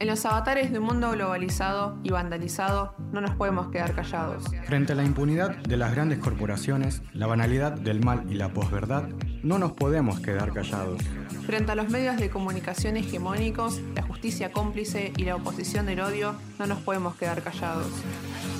[0.00, 4.44] En los avatares de un mundo globalizado y vandalizado, no nos podemos quedar callados.
[4.64, 9.08] Frente a la impunidad de las grandes corporaciones, la banalidad del mal y la posverdad,
[9.42, 11.02] no nos podemos quedar callados.
[11.46, 16.36] Frente a los medios de comunicación hegemónicos, la justicia cómplice y la oposición del odio,
[16.60, 17.88] no nos podemos quedar callados.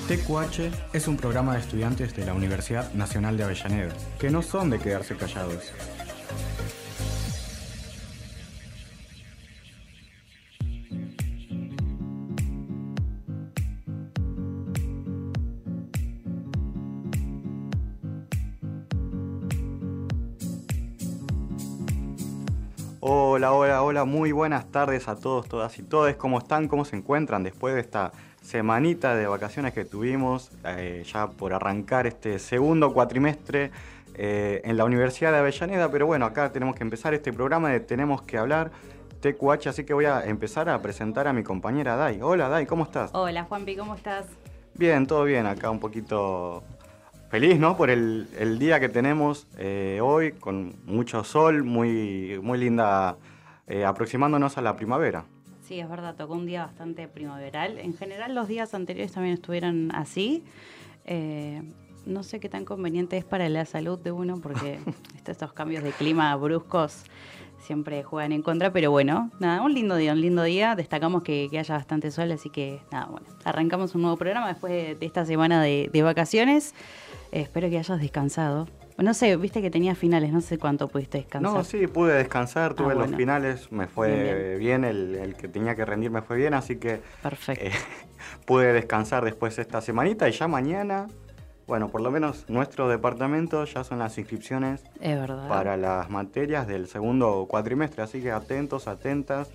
[0.08, 4.70] TQH es un programa de estudiantes de la Universidad Nacional de Avellaneda, que no son
[4.70, 5.72] de quedarse callados.
[23.38, 26.12] Hola, hola, hola, muy buenas tardes a todos, todas y todos.
[26.16, 26.66] ¿Cómo están?
[26.66, 28.10] ¿Cómo se encuentran después de esta
[28.42, 33.70] semanita de vacaciones que tuvimos eh, ya por arrancar este segundo cuatrimestre
[34.16, 35.88] eh, en la Universidad de Avellaneda?
[35.88, 38.72] Pero bueno, acá tenemos que empezar este programa de Tenemos que hablar.
[39.20, 42.20] TQH, así que voy a empezar a presentar a mi compañera Dai.
[42.20, 43.12] Hola Dai, ¿cómo estás?
[43.14, 44.26] Hola Juanpi, ¿cómo estás?
[44.74, 46.64] Bien, todo bien, acá un poquito
[47.28, 47.76] feliz, ¿no?
[47.76, 53.16] Por el, el día que tenemos eh, hoy, con mucho sol, muy, muy linda,
[53.68, 55.24] eh, aproximándonos a la primavera.
[55.60, 57.78] Sí, es verdad, tocó un día bastante primaveral.
[57.78, 60.44] En general los días anteriores también estuvieron así.
[61.04, 61.62] Eh,
[62.06, 64.78] no sé qué tan conveniente es para la salud de uno porque
[65.26, 67.04] estos cambios de clima bruscos
[67.58, 70.74] siempre juegan en contra, pero bueno, nada, un lindo día, un lindo día.
[70.74, 74.72] Destacamos que, que haya bastante sol, así que nada, bueno, arrancamos un nuevo programa después
[74.72, 76.74] de, de esta semana de, de vacaciones.
[77.30, 78.66] Eh, espero que hayas descansado.
[78.98, 81.52] No sé, viste que tenía finales, no sé cuánto pudiste descansar.
[81.54, 85.46] No, sí, pude descansar, tuve Ah, los finales, me fue Bien, bien, el, el que
[85.46, 87.64] tenía que rendir me fue bien, así que Perfecto.
[87.64, 87.70] eh,
[88.44, 91.06] pude descansar después esta semanita y ya mañana,
[91.68, 95.48] bueno, por lo menos nuestro departamento ya son las inscripciones es verdad.
[95.48, 99.48] para las materias del segundo cuatrimestre, así que atentos, atentas.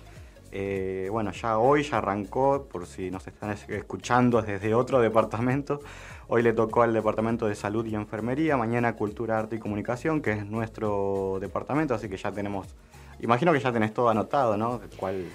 [0.56, 5.80] Eh, bueno, ya hoy ya arrancó, por si nos están es- escuchando desde otro departamento.
[6.26, 10.32] Hoy le tocó al Departamento de Salud y Enfermería, mañana Cultura, Arte y Comunicación, que
[10.32, 12.66] es nuestro departamento, así que ya tenemos,
[13.20, 14.80] imagino que ya tenés todo anotado, ¿no?
[14.96, 15.26] ¿Cuál?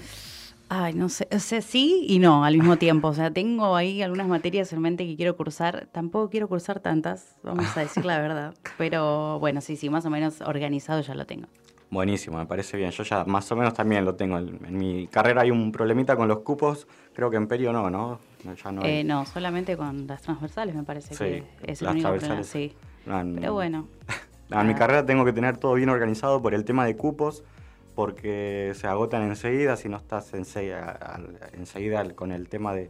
[0.68, 3.08] Ay, no sé, o sea, sí y no al mismo tiempo.
[3.08, 5.88] O sea, tengo ahí algunas materias en mente que quiero cursar.
[5.92, 8.54] Tampoco quiero cursar tantas, vamos a decir la verdad.
[8.78, 11.48] Pero bueno, sí, sí, más o menos organizado ya lo tengo.
[11.92, 12.92] Buenísimo, me parece bien.
[12.92, 14.38] Yo ya más o menos también lo tengo.
[14.38, 16.88] En, en mi carrera hay un problemita con los cupos,
[17.20, 18.18] creo que en Perio no, ¿no?
[18.46, 19.00] No, Ya no hay.
[19.00, 22.36] Eh, no, solamente con las transversales me parece Sí, que es el único problema.
[22.36, 22.48] transversales.
[22.48, 22.74] Sí.
[23.06, 23.88] No, Pero bueno,
[24.50, 24.78] No, en mi Ah.
[24.78, 27.44] carrera tengo que tener todo bien organizado por el tema de cupos,
[27.96, 32.90] porque se agotan enseguida si no estás enseguida, con el tema de,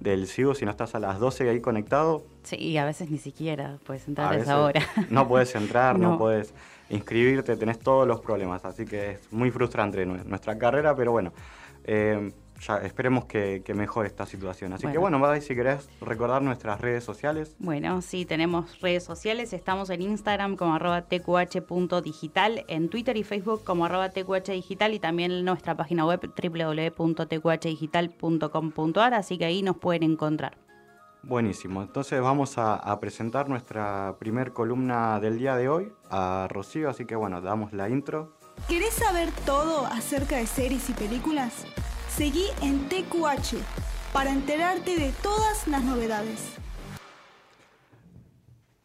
[0.00, 3.18] del CIU, si no estás a las 12 ahí conectado, sí, y a veces ni
[3.18, 4.80] siquiera puedes entrar a esa hora.
[5.10, 6.12] no puedes entrar, no.
[6.12, 6.18] No.
[6.18, 6.54] puedes
[6.88, 11.32] inscribirte, tenés todos los problemas, así que es muy frustrante nu- nuestra carrera, pero bueno,
[11.84, 14.72] eh, ya esperemos que, que mejore esta situación.
[14.72, 15.20] Así que Bueno.
[15.20, 17.54] Badai, si querés recordar nuestras redes sociales.
[17.58, 19.52] Bueno, sí, tenemos redes sociales.
[19.52, 25.30] Estamos en Instagram como arroba tqh.digital, en Twitter y Facebook como arroba tqhdigital y también
[25.32, 30.58] en nuestra página web www.tqhdigital.com.ar, así que ahí nos pueden encontrar.
[31.22, 36.88] Buenísimo, entonces vamos a, a presentar nuestra primer columna del día de hoy a Rocío,
[36.88, 38.36] así que bueno, damos la intro.
[38.68, 41.64] ¿Querés saber todo acerca de series y películas?
[42.16, 43.60] Seguí en TQH
[44.14, 46.56] para enterarte de todas las novedades.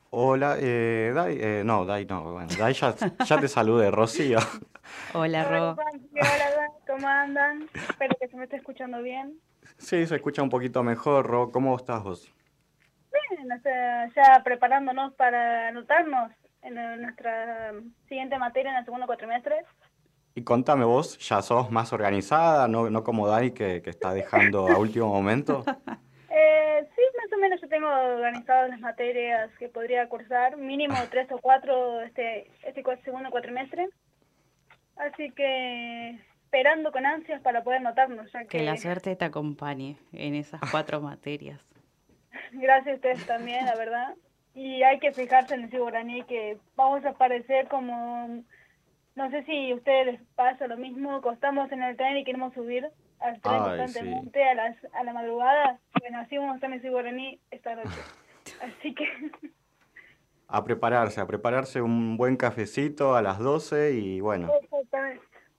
[0.09, 2.93] Hola, eh, Dai, eh, no, Dai no, bueno, Dai ya,
[3.25, 4.37] ya te saludé, Rocío.
[5.13, 5.77] Hola, Ro.
[5.77, 7.69] Hola, Dan, ¿cómo andan?
[7.73, 9.39] Espero que se me esté escuchando bien.
[9.77, 12.29] Sí, se escucha un poquito mejor, Ro, ¿cómo estás vos?
[13.29, 16.33] Bien, o sea, ya preparándonos para anotarnos
[16.63, 17.71] en nuestra
[18.09, 19.63] siguiente materia en el segundo cuatrimestre.
[20.33, 24.67] Y contame vos, ¿ya sos más organizada, no, no como Dai que, que está dejando
[24.67, 25.63] a último momento?
[26.33, 31.29] Eh, sí, más o menos yo tengo organizadas las materias que podría cursar, mínimo tres
[31.29, 33.89] o cuatro este, este segundo cuatrimestre.
[34.95, 39.97] Así que esperando con ansias para poder anotarnos, ya que, Que la suerte te acompañe
[40.13, 41.59] en esas cuatro materias.
[42.53, 44.15] Gracias a ustedes también, la verdad.
[44.53, 48.43] Y hay que fijarse en el guaraní que vamos a aparecer como,
[49.15, 52.53] no sé si a ustedes les pasa lo mismo, costamos en el tren y queremos
[52.53, 55.79] subir al tren Ay, constantemente a, las, a la madrugada.
[55.99, 57.89] Bueno, así vamos a estar en el guaraní esta noche.
[58.61, 59.05] Así que
[60.47, 64.51] A prepararse, a prepararse un buen cafecito a las 12 y bueno.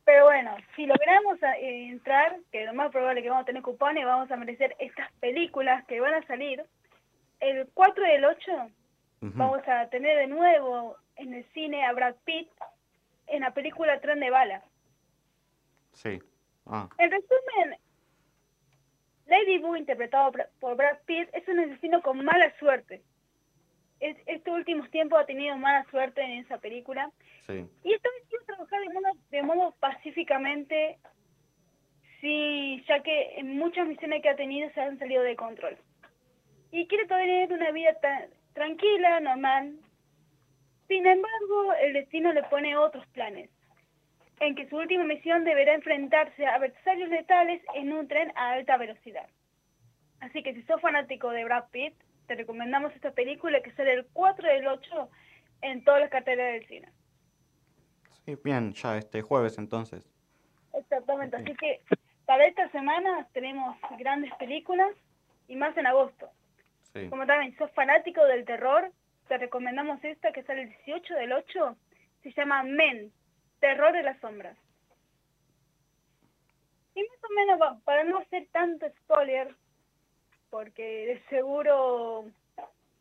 [0.05, 3.63] Pero bueno, si logramos eh, entrar, que lo más probable es que vamos a tener
[3.63, 6.65] cupones, vamos a merecer estas películas que van a salir.
[7.39, 8.53] El 4 del 8
[9.23, 12.49] ujú, vamos a tener de nuevo en el cine a Brad Pitt
[13.33, 14.63] en la película Tren de Bala.
[15.93, 16.21] sí.
[16.65, 17.77] Ah, En resumen,
[19.63, 23.03] Boo, interpretado por Brad Pitt, es un asesino con mala suerte.
[23.99, 27.11] Es, estos últimos tiempos ha tenido mala suerte en esa película.
[27.47, 27.67] Sí.
[27.83, 30.99] Y esta vez quiero trabajar de modo, de modo pacíficamente,
[32.21, 35.77] sí, ya que en muchas misiones que ha tenido se han salido de control.
[36.71, 39.79] Y quiere tener una vida tan tranquila, normal.
[40.93, 43.49] Sin embargo, el destino le pone otros planes,
[44.41, 48.77] en que su última misión deberá enfrentarse a adversarios letales en un tren a alta
[48.77, 49.27] velocidad.
[50.21, 51.95] Así que si sos fanático de Brad Pitt,
[52.27, 55.09] te recomendamos esta película que sale el 4 del 8
[55.63, 56.89] en todas las carteras del cine.
[58.27, 60.07] Sí, bien, ya este jueves entonces.
[60.75, 61.81] Exactamente, así que
[62.27, 64.91] para esta semana tenemos grandes películas
[65.49, 66.29] y más en agosto.
[66.93, 67.09] Sí.
[67.09, 68.93] Como también sos fanático del terror,
[69.29, 71.77] te recomendamos esta que sale el 18 del 8,
[72.23, 73.13] se llama Men,
[73.61, 74.57] Terror de las Sombras.
[76.95, 79.55] Y más o menos, para no hacer tanto spoiler,
[80.51, 82.27] porque de seguro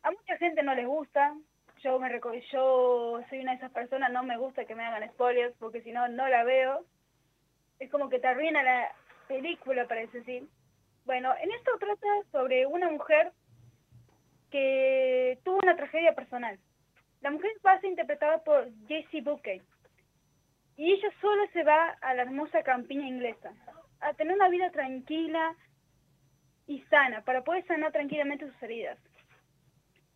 [0.02, 1.34] a mucha gente no les gusta,
[1.82, 2.08] yo me
[2.52, 5.92] yo soy una de esas personas, no me gusta que me hagan spoilers, porque si
[5.92, 6.84] no, no la veo.
[7.78, 8.92] Es como que te arruina la
[9.26, 10.48] película, parece así.
[11.04, 13.32] Bueno, en esto trata sobre una mujer
[14.52, 16.58] que tuvo una tragedia personal.
[17.22, 19.62] La mujer va a ser interpretada por Jessie Buckey.
[20.76, 23.52] Y ella solo se va a la hermosa campiña inglesa,
[24.00, 25.56] a tener una vida tranquila
[26.66, 28.98] y sana, para poder sanar tranquilamente sus heridas.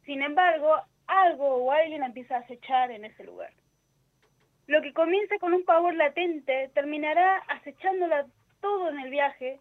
[0.04, 3.52] Sin embargo, algo o alguien empieza a acechar en ese lugar.
[4.66, 8.26] Lo que comienza con un pavor latente terminará acechándola
[8.60, 9.60] todo en el viaje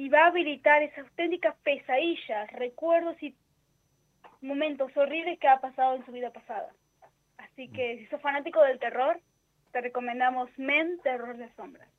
[0.00, 3.36] y va a habilitar esas auténticas pesadillas, recuerdos y
[4.40, 6.72] momentos horribles que ha pasado en su vida pasada.
[7.36, 9.20] Así que si sos fanático del terror,
[9.72, 11.90] te recomendamos Men, Terror de Sombras.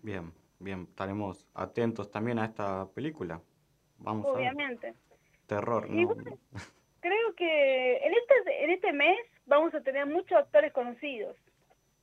[0.00, 3.40] Bien, bien, estaremos atentos también a esta película.
[3.98, 4.38] Vamos a ver.
[4.38, 4.94] Obviamente.
[5.48, 6.06] Terror, ¿no?
[6.06, 6.38] bueno,
[7.00, 11.36] Creo que en este, en este mes vamos a tener muchos actores conocidos.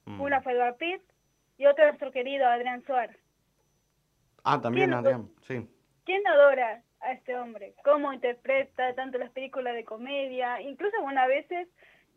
[0.04, 0.20] Mm.
[0.20, 1.02] Una fue Brad Pitt
[1.58, 3.18] y otro nuestro querido Adrián Suárez.
[4.52, 5.70] Ah, también ¿Quién- Adrián, sí.
[6.06, 7.76] ¿Quién adora a este hombre?
[7.84, 10.60] ¿Cómo interpreta tanto las películas de comedia?
[10.62, 11.68] Incluso algunas veces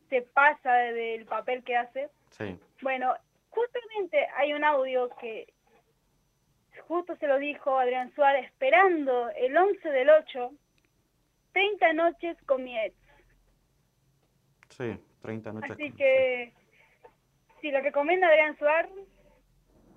[0.09, 2.09] se pasa del papel que hace.
[2.31, 3.15] Sí, Bueno,
[3.51, 5.53] justamente hay un audio que
[6.89, 10.51] justo se lo dijo Adrián Suárez esperando el 11 del 8,
[11.53, 12.95] 30 noches con mi ex.
[14.71, 15.71] sí, 30 noches.
[15.73, 16.53] Así que
[17.61, 18.91] si lo recomienda Adrián Suárez,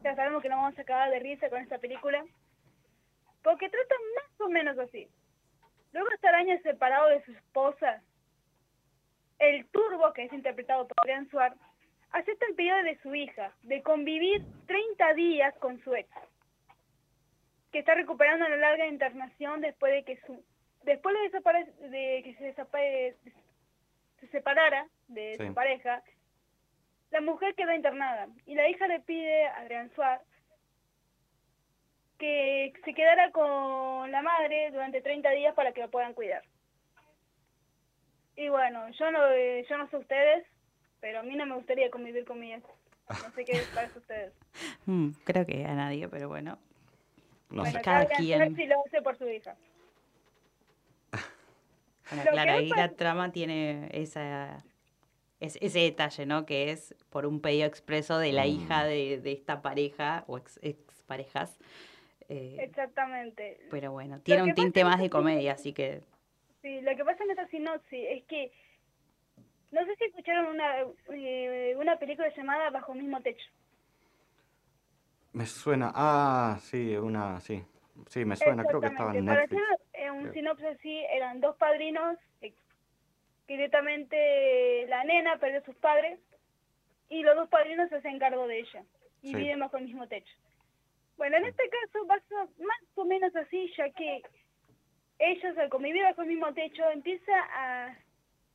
[0.06, 2.24] ya sabemos que nos vamos a acabar de risa con esta película,
[3.44, 5.08] porque trata más o menos así.
[5.94, 8.04] Luego de estar años separado de su esposa,
[9.40, 11.58] el turbo, que es interpretado por Adrián Suárez,
[12.12, 16.08] acepta el pedido de su hija de convivir 30 días con su ex,
[17.72, 20.44] que está recuperando una larga internación después de que su
[20.84, 23.16] después de, desapare- de que se, desapare-
[24.20, 25.48] se separara de Sí.
[25.48, 26.04] su pareja,
[27.12, 30.26] la mujer queda internada y la hija le pide a Adrián Suárez
[32.18, 36.44] que se quedara con la madre durante 30 días para que la puedan cuidar.
[38.38, 40.46] Y bueno, yo no, eh, yo no sé ustedes,
[41.00, 42.66] pero a mí no me gustaría convivir con mi ex.
[43.10, 44.34] No sé qué les parece a ustedes.
[44.88, 46.60] Mm, creo que a nadie, pero bueno.
[47.50, 47.84] No bueno, sé.
[47.84, 48.56] cada quien.
[48.56, 49.56] Sí lo hace por su hija.
[52.10, 54.64] Bueno, Lo claro, ahí la trama tiene esa,
[55.46, 56.46] es- ese detalle, ¿no?
[56.46, 58.48] Que es por un pedido expreso de la Mm.
[58.50, 60.60] hija de, de esta pareja o ex,
[61.08, 61.60] parejas.
[62.28, 63.60] Exactamente.
[63.70, 66.02] pero bueno, tiene un tinte más de comedia, así que
[66.62, 68.52] Sí, lo que pasa en esta sinopsis es que
[69.72, 70.82] no sé si escucharon una,
[71.14, 73.46] eh, una película llamada Bajo el mismo techo.
[75.34, 75.92] Me suena.
[75.94, 77.40] Ah, sí, una.
[77.42, 77.62] Sí,
[78.08, 78.64] sí, me suena.
[78.66, 79.26] Creo que estaba en.
[79.26, 79.62] Netflix.
[79.62, 82.54] Para hacer eh, un sinopsis así, eran dos padrinos eh,
[83.48, 86.20] que directamente la nena perdió a sus padres
[87.10, 88.84] y los dos padrinos se hacen cargo de ella
[89.22, 89.36] y Sí.
[89.36, 90.34] viven bajo el mismo techo.
[91.18, 94.22] Bueno, en este caso va a ser más o menos así, ya que
[95.20, 97.96] ellos al convivir bajo el mismo techo empieza a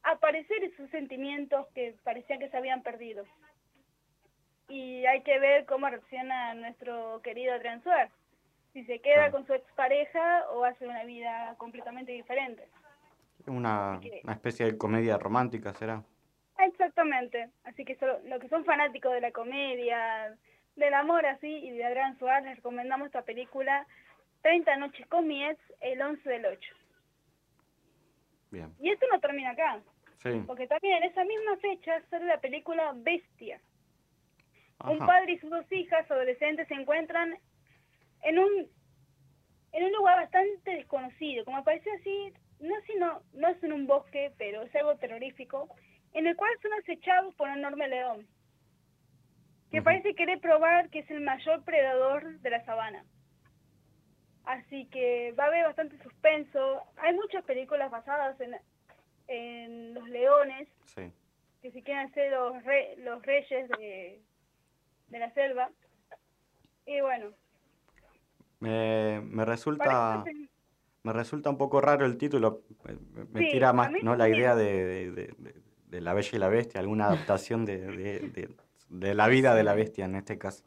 [0.02, 3.24] aparecer esos sentimientos que parecían que se habían perdido.
[4.68, 8.12] Y hay que ver cómo reacciona nuestro querido Suárez.
[8.72, 12.68] Si se queda con su expareja o hace una vida completamente diferente.
[13.46, 16.02] Una, una especie de comedia romántica, ¿será?
[16.58, 17.50] Exactamente.
[17.64, 20.36] Así que solo, los que son fanáticos de la comedia,
[20.76, 23.86] del amor así y de Adrián Suárez, les recomendamos esta película
[24.42, 26.74] 30 noches con mi ex, el 11 del 8.
[28.50, 28.74] Bien.
[28.80, 29.80] Y esto no termina acá,
[30.22, 30.42] Sí.
[30.46, 33.60] porque también en esa misma fecha sale la película Bestia.
[34.84, 37.36] Un padre y sus dos hijas adolescentes se encuentran
[38.22, 38.68] en un
[39.72, 44.32] en un lugar bastante desconocido, como aparece así, no, sino, no es en un bosque,
[44.38, 45.68] pero es algo terrorífico,
[46.12, 48.26] en el cual son acechados por un enorme león,
[49.70, 53.04] que parece querer probar que es el mayor predador de la sabana.
[54.44, 56.82] Así que va a haber bastante suspenso.
[56.96, 58.56] Hay muchas películas basadas en,
[59.28, 61.12] en los leones, Sí.
[61.62, 64.20] que si quieren ser los, re- los reyes de,
[65.08, 65.70] de la selva.
[66.86, 67.30] Y bueno,
[68.58, 70.22] Me, me resulta...
[70.24, 70.49] parece-
[71.02, 72.62] Me resulta un poco raro el título,
[73.32, 74.16] me, Sí, tira más ¿no?
[74.16, 75.54] la idea de, de- de- de-
[75.86, 78.48] de La Bella y la Bestia, alguna adaptación de,
[79.14, 80.64] la vida de la bestia en este caso.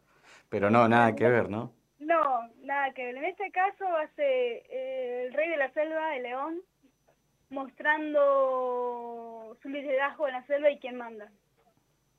[0.49, 1.73] Pero no, nada que ver, ¿no?
[1.99, 3.17] No, nada que ver.
[3.17, 6.61] En este caso va a ser eh, el rey de la selva, el león,
[7.49, 11.31] mostrando su liderazgo en la selva y quién manda.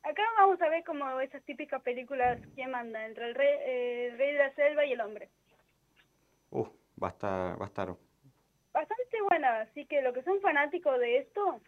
[0.03, 4.19] Acá vamos a ver como esas típicas películas, quién manda, entre el rey, eh, el
[4.19, 5.31] rey de la selva y el hombre.
[6.51, 6.67] Uh,
[7.03, 7.95] va a estar, va a estar.
[8.75, 11.61] Bastante buena, así que lo que son fanáticos de esto,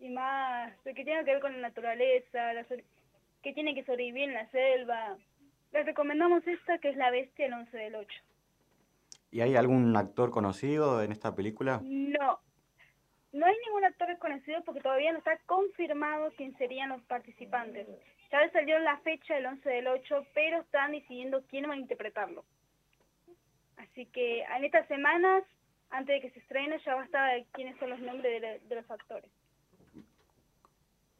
[0.00, 2.84] y más de que tiene que ver con la naturaleza, la sobre-
[3.42, 5.16] que tiene que sobrevivir en la selva,
[5.72, 8.20] les recomendamos esta que es La Bestia el 11 del 8.
[9.30, 11.80] ¿Y hay algún actor conocido en esta película?
[11.84, 12.40] No,
[13.32, 17.86] no hay ningún actor desconocido porque todavía no está confirmado quién serían los participantes.
[18.32, 21.76] Ya les salió la fecha el 11 del 8, pero están decidiendo quién va a
[21.76, 22.44] interpretarlo.
[23.76, 25.44] Así que en estas semanas,
[25.94, 28.74] antes de que se estrene, ya va a estar quiénes son los nombres de, de
[28.74, 29.30] los actores.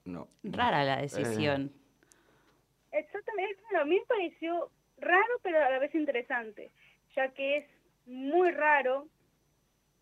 [0.05, 0.29] No.
[0.43, 1.73] Rara la decisión.
[2.91, 6.73] Exactamente, bueno, a mí me pareció raro, pero a la vez interesante,
[7.15, 7.67] ya que es
[8.07, 9.07] muy raro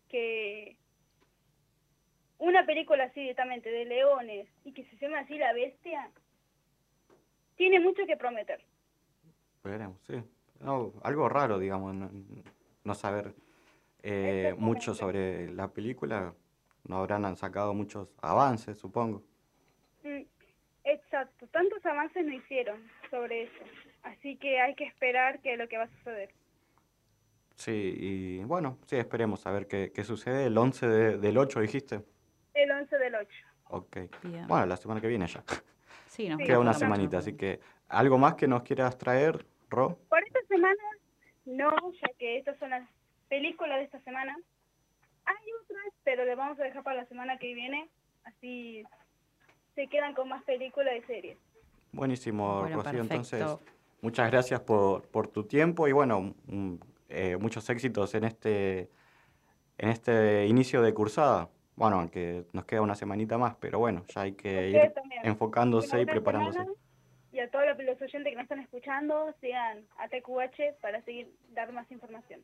[0.09, 0.75] que
[2.39, 6.09] una película así directamente de leones y que se llame así La Bestia,
[7.55, 8.59] tiene mucho que prometer.
[9.63, 10.15] Veremos, sí.
[10.59, 12.09] No, algo raro, digamos, no,
[12.83, 13.33] no saber
[14.03, 16.33] eh, mucho sobre la película.
[16.85, 19.23] No habrán sacado muchos avances, supongo.
[20.03, 20.23] Mm,
[20.85, 22.77] Exacto, tantos avances no hicieron
[23.09, 23.63] sobre eso,
[24.03, 26.29] así que hay que esperar que lo que va a suceder.
[27.55, 30.45] Sí, y bueno, sí, esperemos a ver qué, qué sucede.
[30.47, 32.03] El 11 de- del 8, dijiste.
[32.53, 33.29] El 11 del 8.
[33.69, 33.97] Ok.
[34.23, 34.45] Bien.
[34.47, 35.41] Bueno, la semana que viene ya.
[36.07, 39.97] Sí, nos Sí, Queda una semanita, así que algo más que nos quieras traer, Ro.
[40.09, 40.83] Por esta semana,
[41.45, 42.87] no, ya que estas son las
[43.33, 44.37] películas de esta semana.
[45.25, 47.89] Hay otras, pero le vamos a dejar para la semana que viene,
[48.25, 48.83] así
[49.73, 51.37] se quedan con más películas y series.
[51.91, 53.01] Buenísimo, Bueno, Rocío.
[53.01, 53.43] Entonces,
[54.01, 56.75] muchas gracias por, por tu tiempo y bueno, mm,
[57.09, 58.91] eh, muchos éxitos en este,
[59.79, 61.49] en este inicio de cursada.
[61.75, 65.25] Bueno, aunque nos queda una semanita más, pero bueno, ya hay que Ustedes ir también.
[65.25, 66.67] enfocándose y preparándose.
[67.31, 71.33] Y a todos los, los oyentes que nos están escuchando, sigan a TQH para seguir
[71.49, 72.41] dar más información.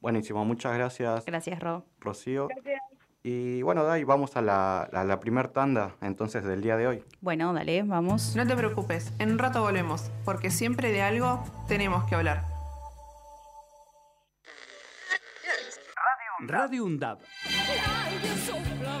[0.00, 1.84] Buenísimo, muchas gracias, Gracias, Ro.
[2.00, 2.48] Rocío.
[2.48, 2.80] Gracias.
[3.22, 7.04] Y bueno, Dai, vamos a la, a la primer tanda entonces del día de hoy.
[7.20, 8.34] Bueno, dale, vamos.
[8.34, 12.44] No te preocupes, en un rato volvemos, porque siempre de algo tenemos que hablar.
[16.46, 17.18] Radio UNDAB.
[18.06, 19.00] Alguien sopla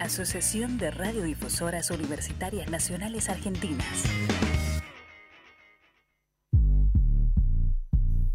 [0.00, 4.04] Asociación de Radiodifusoras Universitarias Nacionales Argentinas.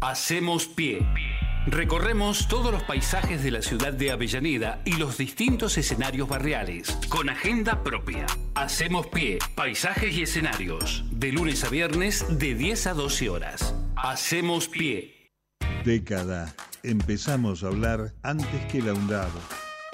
[0.00, 1.06] Hacemos pie.
[1.66, 7.28] Recorremos todos los paisajes de la ciudad de Avellaneda y los distintos escenarios barriales, con
[7.28, 8.24] agenda propia.
[8.54, 13.74] Hacemos pie, paisajes y escenarios, de lunes a viernes de 10 a 12 horas.
[13.96, 15.30] Hacemos pie.
[15.84, 16.54] Década.
[16.82, 19.28] Empezamos a hablar antes que la UNDAB,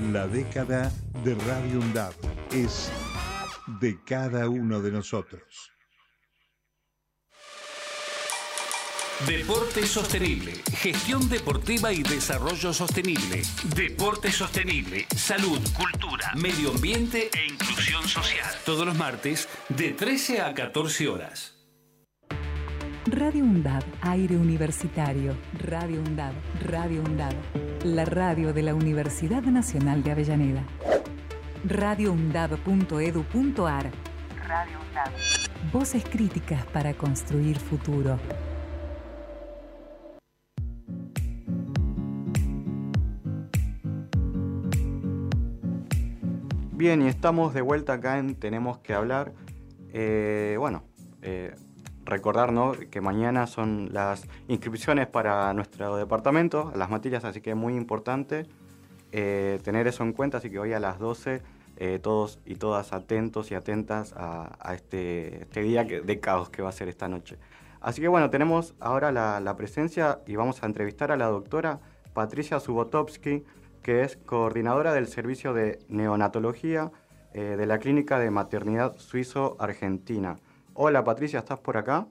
[0.00, 0.92] La década
[1.24, 2.12] de Radio UNDAB
[2.52, 2.92] es
[3.80, 5.72] de cada uno de nosotros.
[9.26, 13.40] Deporte sostenible, gestión deportiva y desarrollo sostenible.
[13.74, 18.54] Deporte sostenible, salud, cultura, medio ambiente e inclusión social.
[18.66, 21.55] Todos los martes de 13 a 14 horas.
[23.08, 25.36] Radio UNDAB, aire universitario.
[25.60, 26.32] Radio UNDAB,
[26.64, 27.34] Radio UNDAB.
[27.84, 30.64] La radio de la Universidad Nacional de Avellaneda.
[31.64, 33.92] radioundab.edu.ar
[34.48, 35.12] Radio UNDAB.
[35.72, 38.18] Voces críticas para construir futuro.
[46.72, 49.32] Bien, y estamos de vuelta acá en Tenemos que hablar.
[49.92, 50.82] Eh, bueno,
[51.22, 51.54] eh,
[52.06, 52.72] recordar ¿no?
[52.72, 58.46] que mañana son las inscripciones para nuestro departamento, las materias, así que es muy importante
[59.12, 61.42] eh, tener eso en cuenta, así que hoy a las 12
[61.78, 66.70] eh, todos y todas atentos y atentas a, este, este día de caos que va
[66.70, 67.36] a ser esta noche.
[67.82, 71.80] Así que bueno, tenemos ahora la, la presencia y vamos a entrevistar a la doctora
[72.14, 73.44] Patricia Subotovsky,
[73.82, 76.90] que es coordinadora del servicio de neonatología
[77.34, 80.38] eh, de la Clínica de Maternidad Suizo-Argentina.
[80.78, 82.06] Hola Patricia, ¿estás por acá?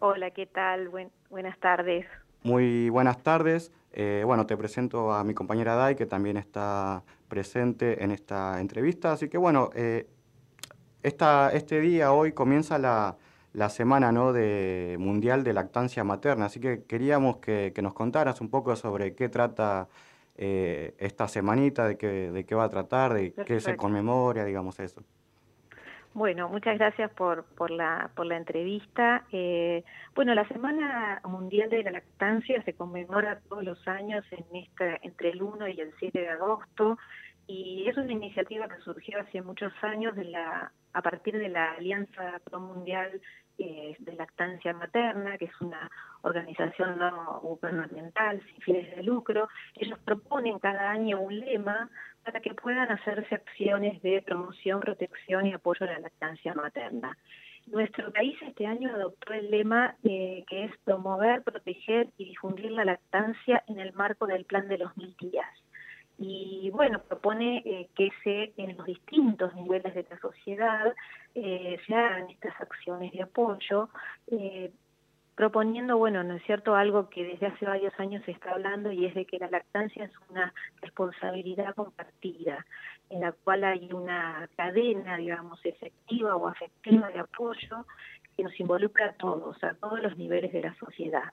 [0.00, 0.88] Hola, ¿qué tal?
[0.88, 2.06] Buen- buenas tardes.
[2.42, 3.72] Muy buenas tardes.
[3.92, 9.12] Eh, bueno, te presento a mi compañera Dai, que también está presente en esta entrevista.
[9.12, 10.06] Así que bueno, eh,
[11.02, 13.16] esta, este día, hoy, comienza la,
[13.52, 14.32] la semana ¿no?
[14.32, 16.46] de Mundial de Lactancia Materna.
[16.46, 19.88] Así que queríamos que, que nos contaras un poco sobre qué trata
[20.36, 24.78] eh, esta semanita, de qué, de qué va a tratar, de qué se conmemora, digamos
[24.78, 25.02] eso.
[26.16, 29.26] Bueno, muchas gracias por, por, la, por la entrevista.
[29.32, 34.96] Eh, bueno, la Semana Mundial de la Lactancia se conmemora todos los años en esta,
[35.02, 36.96] entre el 1 y el 7 de agosto
[37.46, 41.72] y es una iniciativa que surgió hace muchos años de la, a partir de la
[41.72, 43.20] Alianza Pro Mundial
[43.58, 45.90] eh, de Lactancia Materna, que es una
[46.22, 49.48] organización no gubernamental sin fines de lucro.
[49.74, 51.90] Ellos proponen cada año un lema
[52.26, 57.16] para que puedan hacerse acciones de promoción, protección y apoyo a la lactancia materna.
[57.68, 62.84] Nuestro país este año adoptó el lema eh, que es promover, proteger y difundir la
[62.84, 65.48] lactancia en el marco del plan de los mil días.
[66.18, 70.94] Y bueno, propone eh, que se en los distintos niveles de la sociedad
[71.36, 73.88] eh, se hagan estas acciones de apoyo,
[75.36, 79.04] proponiendo, bueno, ¿no es cierto?, algo que desde hace varios años se está hablando y
[79.04, 82.64] es de que la lactancia es una responsabilidad compartida,
[83.10, 87.84] en la cual hay una cadena, digamos, efectiva o afectiva de apoyo
[88.34, 91.32] que nos involucra a todos, a todos los niveles de la sociedad,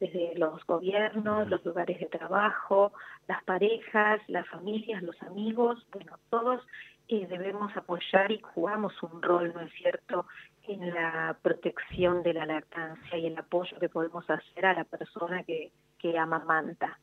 [0.00, 2.92] desde los gobiernos, los lugares de trabajo,
[3.28, 6.60] las parejas, las familias, los amigos, bueno, todos
[7.08, 10.26] eh, debemos apoyar y jugamos un rol, ¿no es cierto?,
[10.66, 15.42] en la protección de la lactancia y el apoyo que podemos hacer a la persona
[15.44, 16.98] que, que amamanta.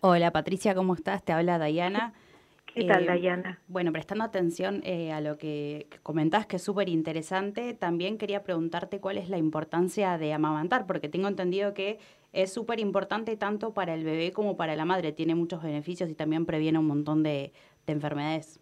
[0.00, 1.22] Hola Patricia, ¿cómo estás?
[1.24, 2.14] Te habla Dayana.
[2.66, 3.60] ¿Qué tal, Eh, Dayana?
[3.68, 8.42] Bueno, prestando atención eh, a lo que que comentás, que es súper interesante, también quería
[8.42, 11.98] preguntarte cuál es la importancia de amamantar, porque tengo entendido que
[12.32, 16.14] es súper importante tanto para el bebé como para la madre, tiene muchos beneficios y
[16.14, 17.52] también previene un montón de,
[17.86, 18.60] de enfermedades.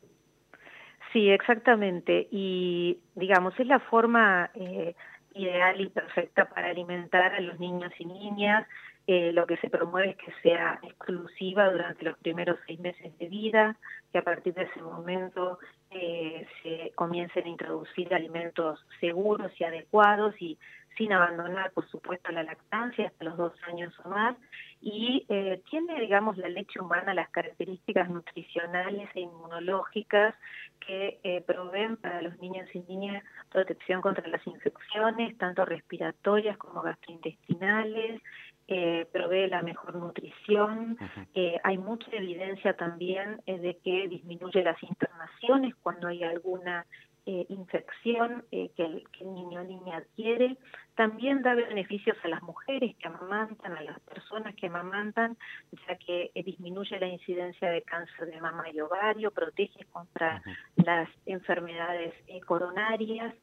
[1.12, 2.28] Sí, exactamente.
[2.30, 4.94] Y digamos, es la forma eh,
[5.34, 8.66] ideal y perfecta para alimentar a los niños y niñas.
[9.06, 13.28] eh, lo que se promueve es que sea exclusiva durante los primeros seis meses de
[13.28, 13.76] vida,
[14.10, 15.58] que a partir de ese momento
[15.90, 20.58] eh, se comiencen a introducir alimentos seguros y adecuados y
[20.96, 24.36] sin abandonar, por supuesto, la lactancia hasta los dos años o más.
[24.80, 30.34] Y eh, tiene, digamos, la leche humana las características nutricionales e inmunológicas
[30.80, 36.82] que eh, proveen para los niños y niñas protección contra las infecciones, tanto respiratorias como
[36.82, 38.20] gastrointestinales,
[38.66, 40.96] eh, provee la mejor nutrición.
[41.34, 46.86] Eh, hay mucha evidencia también eh, de que disminuye las internaciones cuando hay alguna
[47.26, 50.58] eh, infección eh, que, el, que el niño o niña adquiere.
[50.94, 55.38] También da beneficios a las mujeres que amamantan, a las personas que amamantan,
[55.88, 60.42] ya que eh, disminuye la incidencia de cáncer de mama y ovario, protege contra
[60.76, 62.12] las enfermedades
[62.44, 63.34] coronarias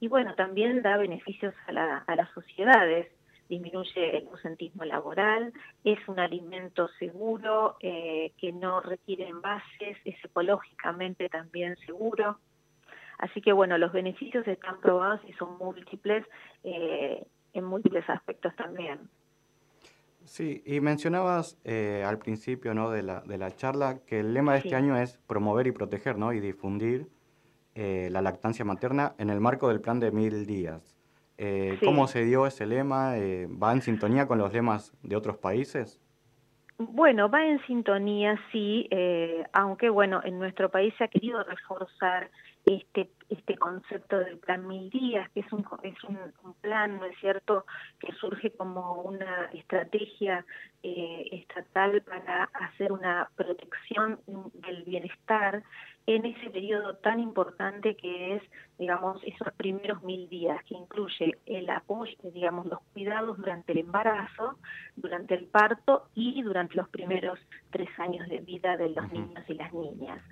[0.00, 3.06] y bueno, también da beneficios a, la, a las sociedades
[3.50, 5.52] disminuye el ausentismo laboral,
[5.84, 12.40] es un alimento seguro, que no requiere envases, es ecológicamente también seguro.
[13.18, 16.24] Así que bueno, los beneficios están probados y son múltiples
[16.64, 17.24] eh,
[17.54, 19.08] en múltiples aspectos también.
[20.24, 22.90] Sí, y mencionabas eh, al principio ¿no?
[22.90, 24.68] de, la, de la charla que el lema de Sí.
[24.68, 26.32] este año es promover y proteger ¿no?
[26.32, 27.06] y difundir
[27.76, 30.98] eh, la lactancia materna en el marco del plan de mil días.
[31.38, 31.84] Eh, Sí.
[31.86, 33.12] ¿Cómo se dio ese lema?
[33.62, 36.00] ¿Va en sintonía con los lemas de otros países?
[36.78, 38.88] Bueno, va en sintonía, sí,
[39.52, 42.30] aunque bueno, en nuestro país se ha querido reforzar
[42.66, 47.06] este este concepto del plan mil días, que es un es un, un plan, ¿no
[47.06, 47.64] es cierto?,
[47.98, 50.44] que surge como una estrategia
[50.82, 55.64] eh, estatal para hacer una protección del bienestar
[56.06, 58.42] en ese periodo tan importante que es,
[58.78, 64.56] digamos, esos primeros mil días, que incluye el apoyo, digamos, los cuidados durante el embarazo,
[64.94, 69.54] durante el parto y durante los primeros tres años de vida de los niños y
[69.54, 70.22] las niñas.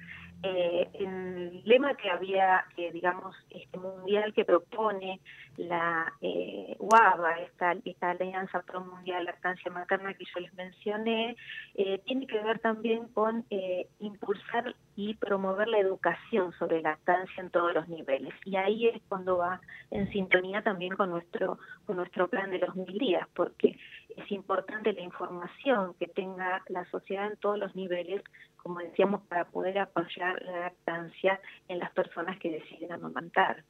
[0.43, 5.21] Eh, el lema que había, que digamos, este mundial que propone
[5.57, 11.37] la eh, UABA, esta, esta Alianza Pro Mundial Lactancia Materna que yo les mencioné,
[11.75, 17.51] eh, tiene que ver también con eh, impulsar y promover la educación sobre lactancia en
[17.51, 18.35] todos los niveles.
[18.45, 22.75] Y ahí es cuando va en sintonía también con nuestro, con nuestro plan de los
[22.77, 23.79] mil días, porque
[24.17, 28.23] es importante la información que tenga la sociedad en todos los niveles,
[28.65, 33.63] como decíamos, para poder apoyar la lactancia en las personas que deciden amamantar.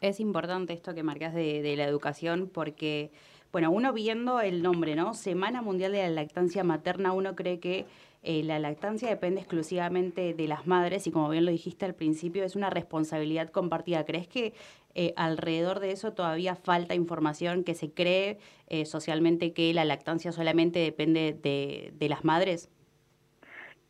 [0.00, 3.12] Es importante esto que marcas de, de la educación porque,
[3.52, 5.12] bueno, uno viendo el nombre, ¿no?
[5.12, 7.84] Semana Mundial de la Lactancia Materna, uno cree que
[8.22, 12.44] eh, la lactancia depende exclusivamente de las madres y como bien lo dijiste al principio,
[12.44, 14.06] es una responsabilidad compartida.
[14.06, 14.54] ¿Crees que
[14.94, 20.32] eh, alrededor de eso todavía falta información, que se cree eh, socialmente que la lactancia
[20.32, 22.70] solamente depende de, de las madres?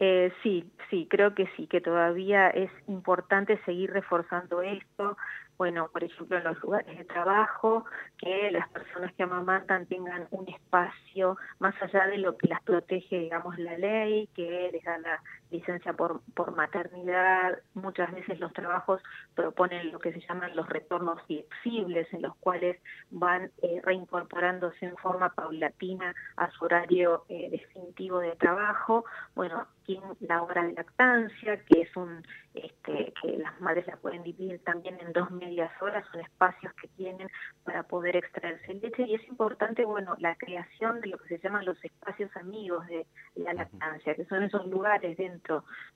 [0.00, 5.16] Eh, sí, sí, creo que sí, que todavía es importante seguir reforzando esto.
[5.56, 7.84] Bueno, por ejemplo, en los lugares de trabajo,
[8.16, 13.18] que las personas que amamantan tengan un espacio más allá de lo que las protege,
[13.18, 17.58] digamos, la ley, que les da la licencia por, por maternidad.
[17.74, 19.02] Muchas veces los trabajos
[19.34, 22.80] proponen lo que se llaman los retornos flexibles, en los cuales
[23.10, 29.04] van eh, reincorporándose en forma paulatina a su horario eh, definitivo de trabajo.
[29.34, 32.22] Bueno, tienen la hora de lactancia, que es un
[32.54, 36.88] este, que las madres la pueden dividir también en dos medias horas, son espacios que
[36.88, 37.28] tienen
[37.64, 41.64] para poder extraerse leche y es importante, bueno, la creación de lo que se llaman
[41.64, 43.06] los espacios amigos de
[43.36, 45.37] la lactancia, que son esos lugares dentro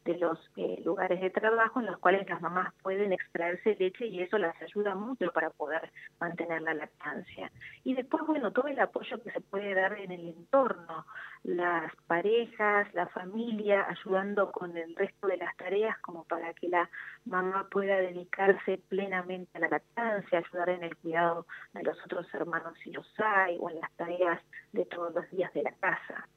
[0.04, 4.20] de los eh, lugares de trabajo en los cuales las mamás pueden extraerse leche y
[4.20, 7.50] eso las ayuda mucho para poder mantener la lactancia.
[7.84, 11.06] Y después, bueno, todo el apoyo que se puede dar en el entorno,
[11.44, 16.88] las parejas, la familia, ayudando con el resto de las tareas como para que la
[17.24, 22.74] mamá pueda dedicarse plenamente a la lactancia, ayudar en el cuidado de los otros hermanos
[22.82, 24.40] si los hay, o en las tareas
[24.72, 26.28] de todos los días de la casa.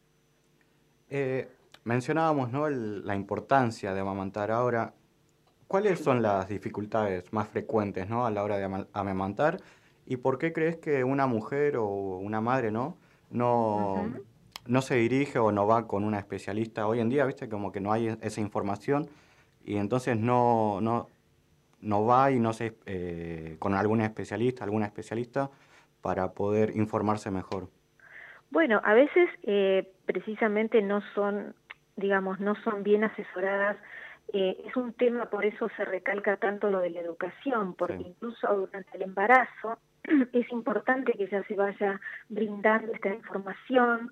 [1.10, 1.48] Eh,
[1.86, 2.68] mencionábamos ¿no?
[2.68, 4.52] el- la importancia de amamantar.
[4.52, 4.94] Ahora,
[5.68, 8.26] ¿cuáles son las dificultades más frecuentes ¿no?
[8.26, 9.58] a la hora de ama- amamantar?
[10.06, 12.98] ¿Y por qué crees que una mujer o una madre no,
[13.30, 14.12] no,
[14.68, 16.88] no se dirige o no va con una especialista?
[16.88, 19.08] Hoy en día, viste, como que no hay e- esa información
[19.64, 21.08] y entonces no, no,
[21.82, 25.50] no va y no se eh, con algún especialista, alguna especialista
[26.02, 27.70] para poder informarse mejor.
[28.52, 31.56] Bueno, a veces eh, precisamente no son,
[31.96, 33.78] digamos, no son bien asesoradas.
[34.34, 38.48] Eh, es un tema, por eso se recalca tanto lo de la educación, porque incluso
[38.56, 39.78] durante el embarazo
[40.34, 44.12] es importante que ya se vaya brindando esta información,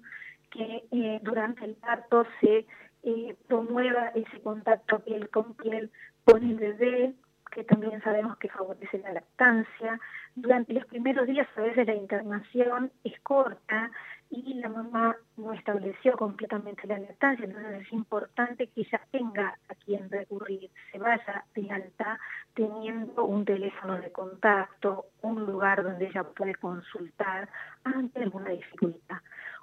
[0.52, 2.68] que eh, durante el parto se
[3.04, 5.92] eh, promueva ese contacto piel con piel
[6.26, 7.14] con el bebé,
[7.52, 10.00] que también sabemos que favorece la lactancia.
[10.36, 13.92] Durante los primeros días a veces la internación es corta
[14.36, 19.76] y la mamá no estableció completamente la lactancia, entonces es importante que ella tenga a
[19.76, 22.20] quien recurrir, se vaya de alta
[22.56, 27.48] teniendo un teléfono de contacto, un lugar donde ella puede consultar
[27.84, 29.18] ante alguna dificultad.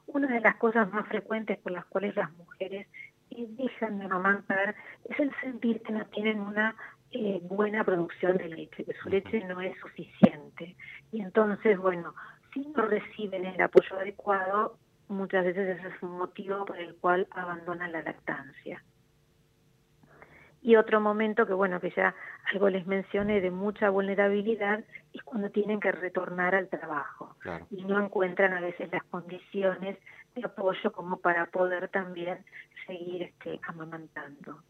[0.07, 2.87] Una de las cosas más frecuentes por las cuales las mujeres
[3.31, 6.77] dejan de amamantar es el sentir que no tienen una
[7.11, 10.77] eh, buena producción de leche, que su leche no es suficiente.
[11.11, 12.15] Y entonces, bueno,
[12.53, 14.77] si no reciben el apoyo adecuado,
[15.09, 18.83] muchas veces ese es un motivo por el cual abandonan la lactancia.
[20.63, 22.15] Y otro momento que, bueno, que ya
[22.53, 27.67] algo les mencioné de mucha vulnerabilidad es cuando tienen que retornar al trabajo Claro.
[27.71, 29.99] y no encuentran a veces las condiciones
[30.35, 32.45] de apoyo como para poder también
[32.87, 34.63] seguir este, amamantando.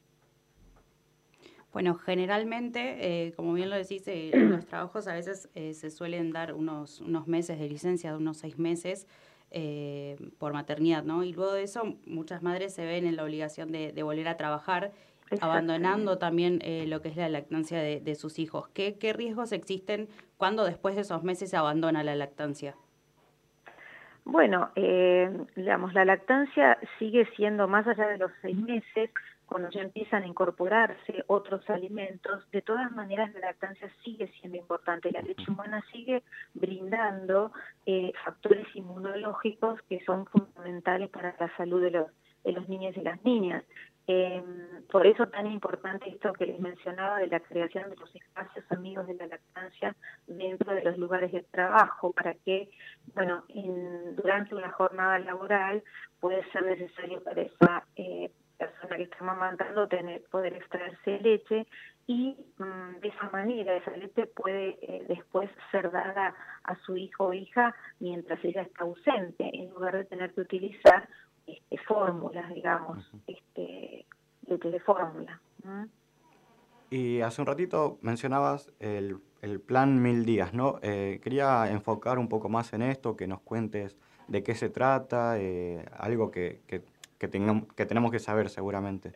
[1.72, 6.32] Bueno, generalmente, eh, como bien lo decís, eh, los trabajos a veces eh, se suelen
[6.32, 9.06] dar unos, unos meses de licencia, de unos seis meses
[9.52, 11.22] eh, por maternidad, ¿no?
[11.22, 14.36] Y luego de eso, muchas madres se ven en la obligación de, de volver a
[14.36, 14.92] trabajar,
[15.40, 18.68] abandonando también lo que es la lactancia de, de sus hijos.
[18.70, 22.74] ¿Qué, ¿Qué riesgos existen cuando después de esos meses se abandona la lactancia?
[24.24, 29.10] Bueno, eh, digamos, la lactancia sigue siendo más allá de los seis meses,
[29.50, 35.10] cuando ya empiezan a incorporarse otros alimentos, de todas maneras la lactancia sigue siendo importante.
[35.10, 36.22] La leche humana sigue
[36.54, 37.50] brindando
[37.84, 42.06] eh, factores inmunológicos que son fundamentales para la salud de los,
[42.44, 43.64] de los niños y las niñas.
[44.06, 44.42] Eh,
[44.90, 49.08] por eso tan importante esto que les mencionaba de la creación de los espacios amigos
[49.08, 49.96] de la lactancia
[50.28, 52.70] dentro de los lugares de trabajo, para que,
[53.14, 55.82] bueno, en, durante una jornada laboral
[56.20, 58.30] puede ser necesario para esa eh,
[58.60, 61.66] persona que está amamantando tener, poder extraerse leche
[62.06, 67.26] y mm, de esa manera esa leche puede eh, después ser dada a su hijo
[67.26, 71.08] o hija mientras ella está ausente, en lugar de tener que utilizar
[71.46, 74.06] este, fórmulas, digamos, este,
[74.46, 75.40] leche de fórmula.
[76.90, 80.78] Y hace un ratito mencionabas el, el plan Mil Días, ¿no?
[80.82, 83.96] Eh, quería enfocar un poco más en esto, que nos cuentes
[84.28, 86.82] de qué se trata, eh, algo que, que,
[87.20, 87.28] que,
[87.76, 89.12] que tenemos que saber seguramente.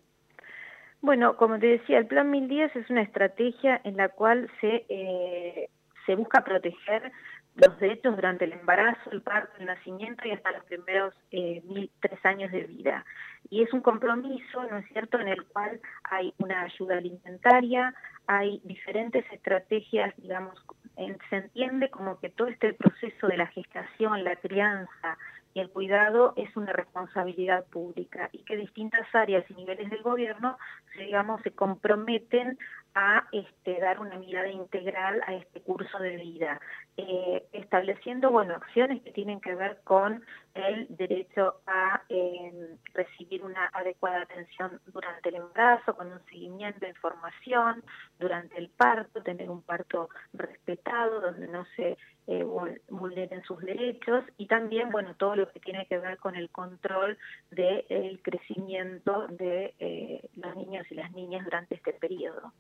[1.01, 4.87] Bueno, como te decía, el Plan Mil Días es una estrategia en la cual se,
[4.89, 5.69] eh,
[6.07, 7.11] se busca proteger
[7.57, 11.91] los derechos durante el embarazo, el parto, el nacimiento y hasta los primeros eh, mil,
[12.01, 13.05] tres años de vida.
[13.51, 17.95] Y es un compromiso, ¿no es cierto?, en el cual hay una ayuda alimentaria,
[18.27, 20.55] hay diferentes estrategias, digamos,
[20.97, 25.19] en- se entiende como que todo este proceso de la gestación, la crianza
[25.55, 30.59] y el cuidado es una responsabilidad pública y que distintas áreas y niveles del gobierno,
[30.99, 32.59] digamos, se comprometen
[32.95, 36.61] a este, dar una mirada integral a este curso de vida,
[36.97, 43.67] eh, estableciendo bueno acciones que tienen que ver con el derecho a eh, recibir una
[43.73, 47.83] adecuada atención durante el embarazo, con un seguimiento de información
[48.21, 54.25] durante el parto, tener un parto respetado, donde no se eh, vul- vulneren sus derechos
[54.39, 57.19] y también bueno todo lo que tiene que ver con el control
[57.51, 62.53] del crecimiento de eh, los niños y las niñas durante este periodo.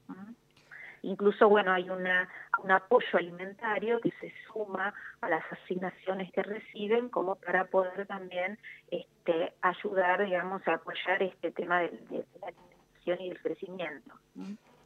[1.04, 2.28] Incluso, bueno, hay una,
[2.62, 8.58] un apoyo alimentario que se suma a las asignaciones que reciben como para poder también
[8.90, 11.90] este, ayudar, digamos, a apoyar este tema de,
[12.40, 14.14] la alimentación y del crecimiento.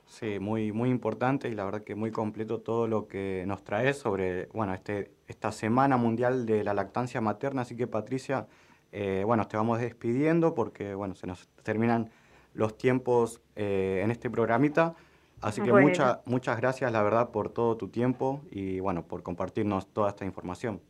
[0.06, 3.92] Sí, muy, muy importante y la verdad que muy completo todo lo que nos trae
[3.94, 7.62] sobre, bueno, este, esta Semana Mundial de la Lactancia Materna.
[7.62, 8.48] Así que Patricia,
[8.90, 12.10] eh, bueno, te vamos despidiendo porque, bueno, se nos terminan
[12.54, 14.96] los tiempos eh, en este programita.
[15.40, 15.86] Así que Bueno.
[15.88, 20.24] mucha- muchas gracias, la verdad, por todo tu tiempo y, bueno, por compartirnos toda esta
[20.24, 20.80] información.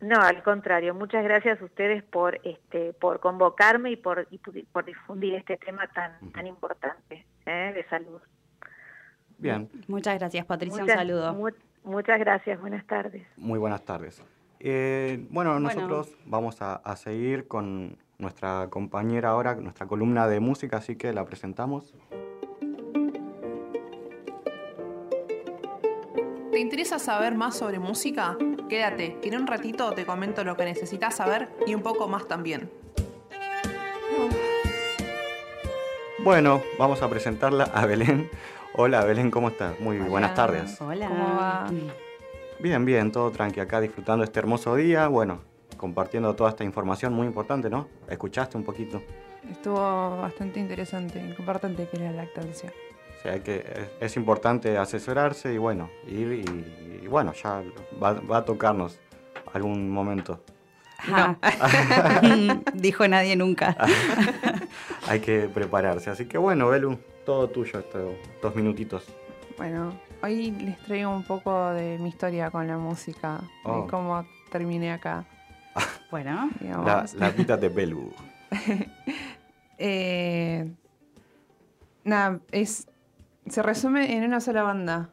[0.00, 4.84] No, al contrario, muchas gracias a ustedes por este por convocarme y por y por-
[4.84, 7.72] difundir este tema tan tan importante ¿eh?
[7.74, 8.20] de salud.
[9.38, 10.80] Bien, Muchas gracias, Patricia.
[10.82, 11.34] Muchas- un saludo.
[11.34, 11.50] mu-
[11.84, 13.26] muchas gracias, buenas tardes.
[13.36, 14.22] muy buenas tardes.
[14.58, 15.68] Eh, bueno, Bueno.
[15.68, 21.12] nosotros vamos a, a seguir con nuestra compañera ahora, nuestra columna de música, así que
[21.12, 21.94] la presentamos.
[26.62, 28.36] Interesa saber más sobre música?
[28.68, 32.26] Quédate, que en un ratito te comento lo que necesitas saber y un poco más
[32.26, 32.70] también.
[36.20, 38.30] Bueno, vamos a presentarla a Belén.
[38.74, 39.78] Hola Belén, ¿cómo estás?
[39.80, 40.80] Muy buenas tardes.
[40.80, 41.08] Hola.
[41.08, 41.66] ¿Cómo va?
[42.60, 45.08] Bien, bien, todo tranqui acá disfrutando este hermoso día.
[45.08, 45.40] Bueno,
[45.76, 47.88] compartiendo toda esta información muy importante, ¿no?
[48.08, 49.02] ¿Escuchaste un poquito?
[49.50, 52.72] Estuvo bastante interesante, importante que era la lactancia.
[53.22, 53.56] O sea que
[54.00, 57.62] es, es importante asesorarse y bueno, ir y, y bueno, ya
[58.02, 58.98] va, va a tocarnos
[59.54, 60.42] algún momento.
[61.08, 61.38] No.
[62.74, 63.76] Dijo nadie nunca.
[65.08, 66.10] Hay que prepararse.
[66.10, 69.04] Así que bueno, Belu, todo tuyo estos dos minutitos.
[69.56, 73.82] Bueno, hoy les traigo un poco de mi historia con la música, Oh.
[73.82, 75.24] de cómo terminé acá.
[76.10, 76.84] Bueno, digamos.
[76.86, 78.12] La, la vida de Belu.
[79.78, 80.70] Eh,
[82.04, 82.86] nada, es,
[83.48, 85.10] se resume en una sola banda,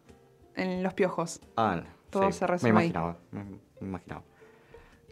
[0.56, 1.42] en Los Piojos.
[1.58, 2.86] Ah, Todo sí, se resume Me ahí.
[2.88, 4.24] imaginaba, me, me imaginaba.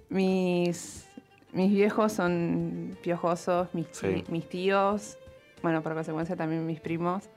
[0.09, 1.07] Mis,
[1.53, 4.23] mis viejos son piojosos, mis, Sí.
[4.29, 5.17] mis tíos,
[5.61, 7.29] bueno, por consecuencia también mis primos,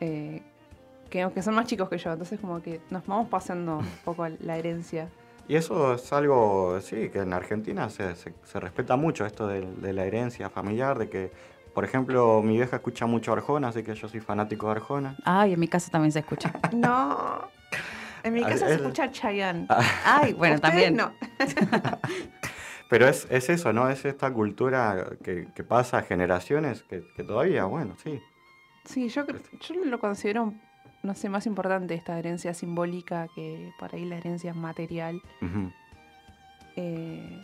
[0.00, 0.42] eh,
[1.10, 4.26] que, que son más chicos que yo, entonces como que nos vamos pasando un poco
[4.40, 5.08] la herencia.
[5.46, 9.60] Y eso es algo, sí, que en Argentina se, se- se respeta mucho esto de,
[9.60, 11.30] de la herencia familiar, de que,
[11.74, 15.16] por ejemplo, mi vieja escucha mucho Arjona, así que yo soy fanático de Arjona.
[15.24, 16.52] Ay, en mi casa también se escucha.
[16.72, 17.48] No,
[18.22, 19.66] en mi A casa se escucha Chayanne.
[20.04, 20.96] Ay, bueno, también.
[20.96, 21.12] no.
[22.88, 23.88] Pero es, es eso, ¿no?
[23.88, 28.20] Es esta cultura que, que pasa a generaciones que, que todavía, bueno, sí.
[28.84, 30.52] Sí, yo, cre- yo lo considero,
[31.02, 35.20] no sé, más importante esta herencia simbólica que por ahí la herencia material.
[36.76, 37.42] Eh,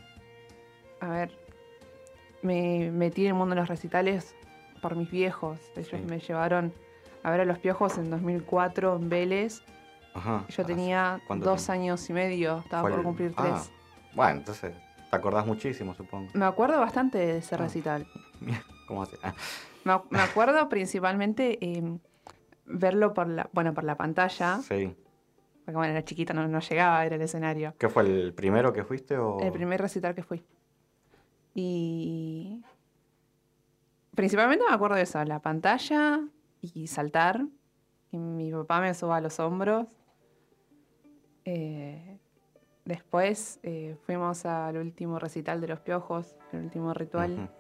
[1.01, 1.31] a ver,
[2.43, 4.35] me metí en el mundo de los recitales
[4.83, 5.59] por mis viejos.
[5.77, 6.07] Ellos Sí.
[6.09, 6.73] me llevaron
[7.23, 9.63] a ver a los piojos en 2004 en Vélez.
[10.15, 10.45] Ajá.
[10.49, 11.73] Yo tenía ¿cuánto dos tiempo?
[11.83, 13.71] años y medio, estaba por el- cumplir Ah, tres.
[14.15, 14.75] bueno, entonces
[15.11, 16.31] te acordás muchísimo, supongo.
[16.35, 17.59] Me acuerdo bastante de ese Ah.
[17.59, 18.07] recital.
[18.89, 19.17] ¿Cómo hace?
[19.85, 21.99] Me, ac- me acuerdo principalmente eh,
[22.67, 24.59] verlo por la, bueno, por la pantalla.
[24.63, 24.97] sí.
[25.65, 27.75] Porque bueno, era chiquita, no, no llegaba a ver el escenario.
[27.79, 29.39] ¿Qué fue el primero que fuiste o...?
[29.41, 30.43] El primer recital que fui.
[31.55, 32.63] Y
[34.15, 36.21] principalmente me acuerdo de eso, la pantalla
[36.61, 37.47] y saltar.
[38.13, 39.87] Y mi papá me suba a los hombros.
[41.45, 42.19] Eh,
[42.85, 47.51] después eh, fuimos al último recital de los piojos, el último ritual,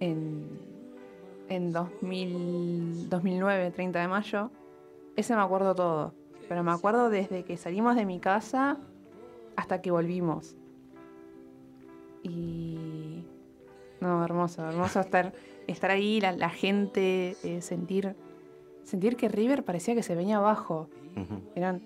[0.00, 0.58] en,
[1.48, 4.50] en 2000, 2009, 30 de mayo.
[5.16, 6.14] Ese me acuerdo todo.
[6.48, 8.78] Pero me acuerdo desde que salimos de mi casa
[9.56, 10.56] hasta que volvimos.
[12.24, 13.22] Y.
[14.00, 15.32] No, hermoso, hermoso estar,
[15.68, 18.16] estar ahí, la, la gente, eh, sentir.
[18.82, 20.88] Sentir que River parecía que se venía abajo.
[21.54, 21.80] Eran.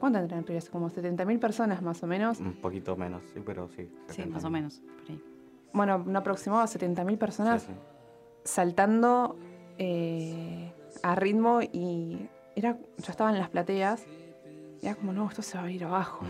[0.00, 0.68] ¿Cuántas eran River?
[0.70, 2.40] Como 70.000 personas más o menos.
[2.40, 3.88] Un poquito menos, sí, pero sí.
[4.08, 4.34] Sí, 70.
[4.34, 4.80] más o menos.
[5.00, 5.22] por ahí.
[5.72, 7.78] Bueno, un aproximado a 70.000 personas Sí, sí.
[8.44, 9.36] saltando
[9.78, 14.04] eh, a ritmo y era, yo estaba en las plateas
[14.82, 16.24] y era como, no, esto se va a ir abajo.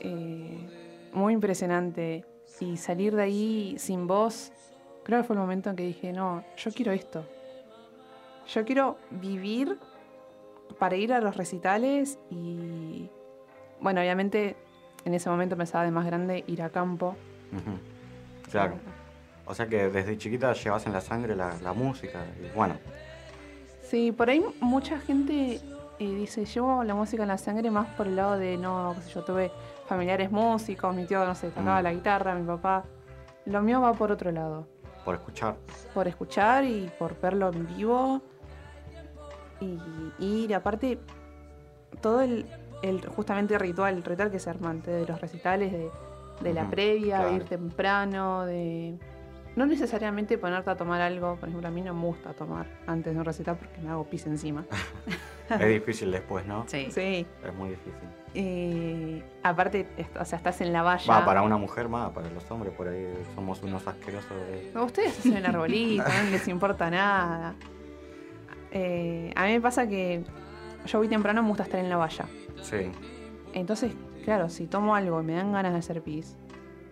[0.00, 0.68] Eh,
[1.12, 2.24] muy impresionante.
[2.60, 4.52] Y salir de ahí sin voz,
[5.04, 7.24] creo que fue el momento en que dije, no, yo quiero esto.
[8.48, 9.78] Yo quiero vivir
[10.78, 13.08] para ir a los recitales y,
[13.80, 14.56] bueno, obviamente
[15.04, 17.14] en ese momento pensaba de más grande ir a campo.
[18.50, 18.76] Claro.
[19.46, 22.24] O sea que desde chiquita llevas en la sangre la, la música.
[22.42, 22.74] Y bueno,
[23.88, 25.62] Sí, por ahí mucha gente
[25.98, 29.24] eh, dice, llevo la música en la sangre más por el lado de, no, yo
[29.24, 29.50] tuve
[29.88, 31.84] familiares músicos, mi tío, no sé, tocaba Mm.
[31.84, 32.84] la guitarra, mi papá.
[33.46, 34.66] Lo mío va por otro lado,
[35.04, 35.56] por escuchar.
[35.94, 38.20] por escuchar y por verlo en vivo.
[39.60, 39.78] Y
[40.18, 40.98] ir, aparte,
[42.00, 42.46] todo el,
[42.82, 45.90] el justamente el ritual, el ritual que se arma antes de los recitales, de,
[46.42, 48.98] de la previa, de ir temprano, de...
[49.58, 53.12] No necesariamente ponerte a tomar algo, por ejemplo, a mí no me gusta tomar antes
[53.12, 54.64] de un recital porque me hago pis encima.
[55.50, 56.62] es difícil después, ¿no?
[56.68, 56.86] Sí.
[56.92, 57.26] Sí.
[57.44, 58.08] Es muy difícil.
[58.34, 61.12] Eh, aparte, o sea, estás en la valla.
[61.12, 64.78] Va, para una mujer más, para los hombres por ahí somos unos asquerosos de...
[64.80, 67.56] Ustedes hacen el arbolito, no les importa nada.
[68.70, 70.22] Eh, a mí me pasa que
[70.86, 72.26] yo voy temprano, me gusta estar en la valla.
[72.62, 72.92] Sí,
[73.54, 73.92] Entonces,
[74.24, 76.36] claro, si tomo algo y me dan ganas de hacer pis,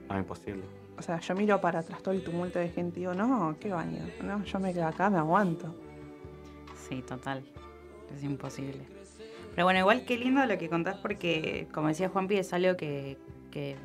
[0.08, 0.64] no, imposible.
[0.98, 3.70] O sea, yo miro para atrás todo el tumulto de gente y digo, no, qué
[3.70, 4.00] baño.
[4.22, 5.74] No, yo me quedo acá, me aguanto.
[6.88, 7.44] Sí, total.
[8.14, 8.86] Es imposible.
[9.54, 13.16] Pero bueno, igual qué lindo lo que contás porque, como decía Juanpi, es algo que,
[13.50, 13.76] que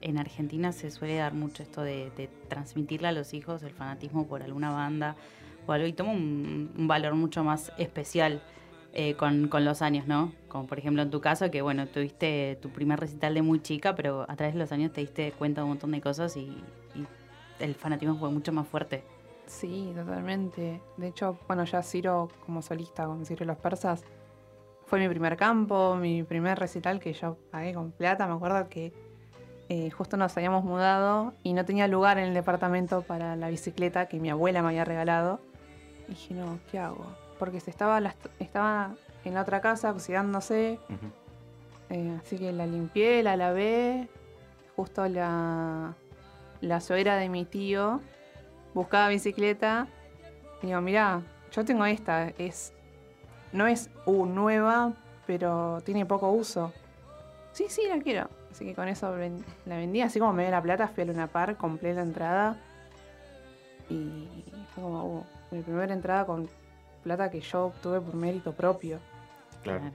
[0.00, 4.26] en Argentina se suele dar mucho esto de, de transmitirle a los hijos el fanatismo
[4.26, 5.16] por alguna banda
[5.66, 8.42] o algo y toma un, un valor mucho más especial
[8.92, 10.32] eh, con, con los años, ¿no?
[10.48, 13.94] Como por ejemplo en tu caso, que bueno, tuviste tu primer recital de muy chica,
[13.94, 16.62] pero a través de los años te diste cuenta de un montón de cosas y,
[16.94, 17.06] y
[17.60, 19.04] el fanatismo fue mucho más fuerte.
[19.46, 20.80] Sí, totalmente.
[20.96, 24.04] De hecho, bueno, ya Ciro como solista con Ciro y los Persas
[24.86, 28.26] fue mi primer campo, mi primer recital que yo pagué con plata.
[28.26, 28.92] Me acuerdo que
[29.68, 34.06] eh, justo nos habíamos mudado y no tenía lugar en el departamento para la bicicleta
[34.06, 35.40] que mi abuela me había regalado.
[36.08, 37.06] Y dije, no, ¿qué hago?
[37.38, 40.78] Porque se estaba, la- estaba en la otra casa oxidándose.
[41.90, 44.08] Eh, así que la limpié, la lavé.
[44.76, 45.94] Justo la,
[46.60, 48.00] la suegra de mi tío
[48.74, 49.88] buscaba bicicleta.
[50.62, 51.22] Y digo, mirá,
[51.52, 52.28] yo tengo esta.
[52.38, 52.72] Es,
[53.52, 54.92] no es uh, nueva,
[55.26, 56.72] pero tiene poco uso.
[57.52, 58.28] Sí, sí, la quiero.
[58.50, 60.00] Así que con eso ven- la vendí.
[60.00, 62.56] Así como me dio la plata, fui a Luna Park, compré la entrada.
[63.90, 66.48] Y fue como uh, mi primera entrada con
[67.02, 68.98] plata que yo obtuve por mérito propio.
[69.62, 69.90] Claro.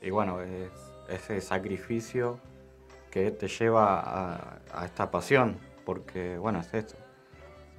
[0.00, 0.70] Y bueno, es
[1.08, 2.38] ese sacrificio
[3.10, 6.94] que te lleva a, a esta pasión, porque bueno, es esto.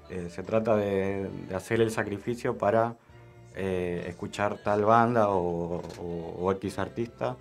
[0.10, 2.96] Eh, se trata de, de hacer el sacrificio para
[3.56, 7.38] eh, escuchar tal banda o, o- o X artista,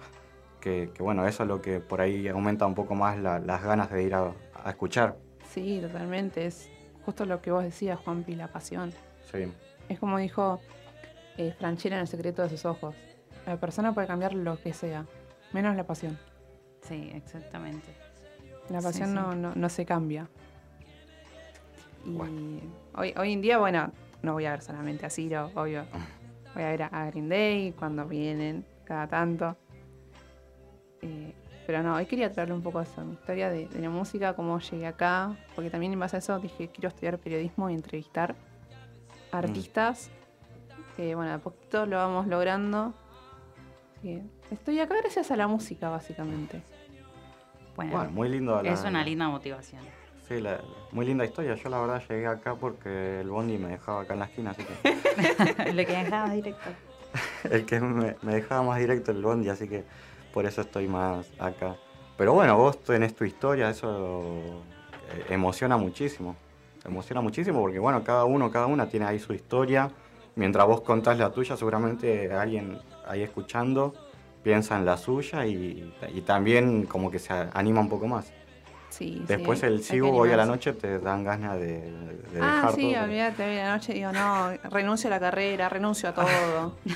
[0.60, 3.62] que, que, bueno, eso es lo que por ahí aumenta un poco más la- las
[3.62, 4.32] ganas de ir a,
[4.64, 5.16] a escuchar.
[5.50, 6.46] Sí, totalmente.
[6.46, 6.70] Es
[7.04, 8.92] justo lo que vos decías, Juanpi, la pasión.
[9.30, 9.52] Sí.
[9.88, 10.60] Es como dijo
[11.36, 12.94] eh, en El secreto de sus ojos.
[13.46, 15.06] La persona puede cambiar lo que sea,
[15.52, 16.18] menos la pasión.
[16.82, 17.88] Sí, exactamente.
[18.68, 19.14] La pasión sí.
[19.14, 20.28] No, no, no se cambia.
[22.04, 22.60] Y
[22.94, 25.84] hoy, hoy en día, bueno, no voy a ver solamente a Ciro, obvio.
[26.54, 29.56] Voy a ver a, a Green Day cuando vienen, cada tanto.
[31.00, 31.34] Eh,
[31.66, 34.58] pero no, hoy quería traerle un poco eso, mi historia de, de la música, cómo
[34.58, 38.34] llegué acá, porque también en base a eso dije, quiero estudiar periodismo y entrevistar
[39.30, 40.10] artistas,
[40.96, 42.92] que bueno, a poquito lo vamos logrando.
[44.02, 46.62] Que estoy acá gracias a la música, básicamente.
[47.76, 48.60] Bueno, Bueno, muy lindo.
[48.62, 49.80] la- es una linda motivación.
[50.28, 50.60] Sí, la-
[50.92, 51.54] muy linda historia.
[51.54, 54.62] Yo la verdad llegué acá porque el bondi me dejaba acá en la esquina, así
[54.64, 54.74] que...
[55.72, 56.70] Lo que dejabas directo.
[57.50, 59.84] el que me, me dejaba más directo el bondi, así que
[60.32, 61.76] por eso estoy más acá.
[62.16, 64.62] Pero bueno, vos tenés tu historia, eso
[65.14, 66.36] eh, emociona muchísimo.
[66.84, 69.90] Emociona muchísimo porque bueno, cada uno, cada una tiene ahí su historia.
[70.34, 73.94] Mientras vos contás la tuya, seguramente alguien ahí escuchando
[74.42, 78.32] piensa en la suya y, y también como que se anima un poco más.
[78.88, 82.56] Sí, Después sí, el sigo hoy a la noche te dan ganas de, de Ah,
[82.56, 83.04] dejar sí, todo.
[83.04, 86.76] olvídate, hoy a la noche digo, no, renuncio a la carrera, renuncio a todo.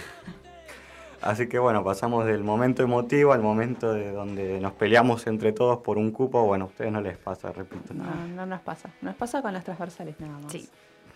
[1.22, 5.78] Así que bueno, pasamos del momento emotivo al momento de donde nos peleamos entre todos
[5.78, 6.45] por un cupo.
[6.45, 7.95] Bueno, a ustedes no les pasa, repito.
[7.95, 8.91] No, no nos pasa.
[9.01, 10.53] Nos pasa con las transversales nada más.
[10.53, 10.68] Sí.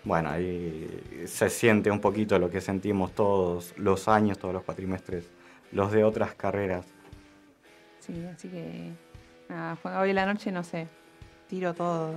[0.04, 5.30] Bueno, ahí se siente un poquito lo que sentimos todos los años, todos los cuatrimestres,
[5.72, 6.86] los de otras carreras.
[7.98, 8.92] Sí, así que
[9.48, 10.88] nada, hoy a la noche no sé,
[11.48, 12.14] tiro todo.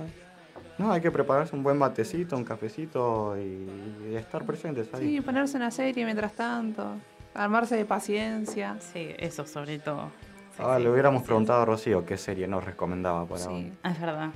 [0.78, 5.16] No, hay que prepararse un buen matecito, un cafecito y, y estar presentes ahí.
[5.16, 6.96] Sí, ponerse una serie mientras tanto,
[7.34, 8.76] armarse de paciencia.
[8.80, 10.10] Sí, eso sobre todo.
[10.58, 13.62] Ah, le hubiéramos preguntado a Rocío qué serie nos recomendaba para hoy.
[13.64, 14.30] Sí, es verdad.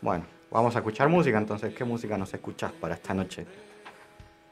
[0.00, 1.74] Bueno, vamos a escuchar música entonces.
[1.74, 3.46] ¿Qué música nos escuchás para esta noche?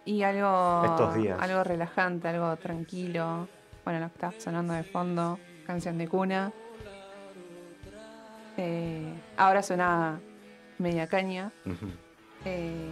[0.04, 1.38] Y algo, Estos días.
[1.40, 3.48] algo relajante, algo tranquilo.
[3.84, 6.52] Bueno, lo que está sonando de fondo, canción de cuna.
[8.56, 10.20] Eh, ahora suena
[10.78, 11.52] media caña.
[12.44, 12.90] Eh,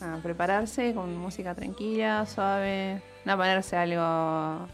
[0.00, 3.02] nada, prepararse con música tranquila, suave.
[3.24, 4.68] No ponerse algo,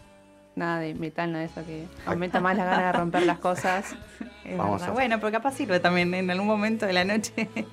[0.57, 3.95] nada de metal, nada de eso que aumenta más la gana de romper las cosas.
[4.57, 7.49] Vamos a- Bueno, pero capaz sirve también en algún momento de la noche.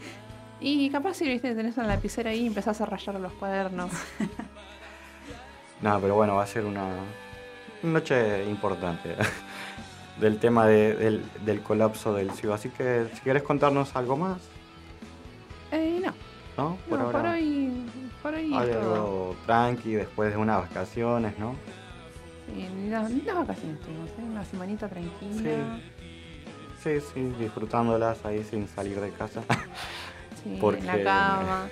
[0.62, 3.92] Y capaz si viste, tenés una lapicera ahí y empezás a rayar los cuadernos.
[5.82, 6.90] No, pero bueno, va a ser una
[7.84, 9.16] noche importante
[10.20, 12.54] del tema de- del, del colapso del CIO.
[12.54, 14.40] Así que si quieres contarnos algo más,
[15.72, 16.14] Eh, no,
[16.58, 16.78] ¿no?
[16.90, 17.20] Por no, ahora.
[17.20, 17.86] por hoy,
[18.22, 18.58] por hoy todo.
[18.60, 21.56] algo tranqui después de unas vacaciones, ¿no?
[22.56, 24.24] Ni las, ni las vacaciones tuvimos, ¿eh?
[24.24, 25.80] una semanita tranquila.
[26.84, 29.42] Sí, sí, disfrutándolas ahí sin salir de casa.
[30.44, 31.68] Sí, Porque- en la cama.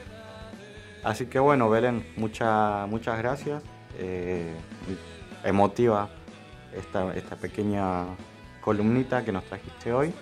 [1.02, 3.64] Así que bueno, Belén, mucha- muchas gracias.
[3.98, 4.54] Eh,
[5.46, 6.10] emotiva
[6.76, 8.04] esta, esta pequeña
[8.60, 10.14] columnita que nos trajiste hoy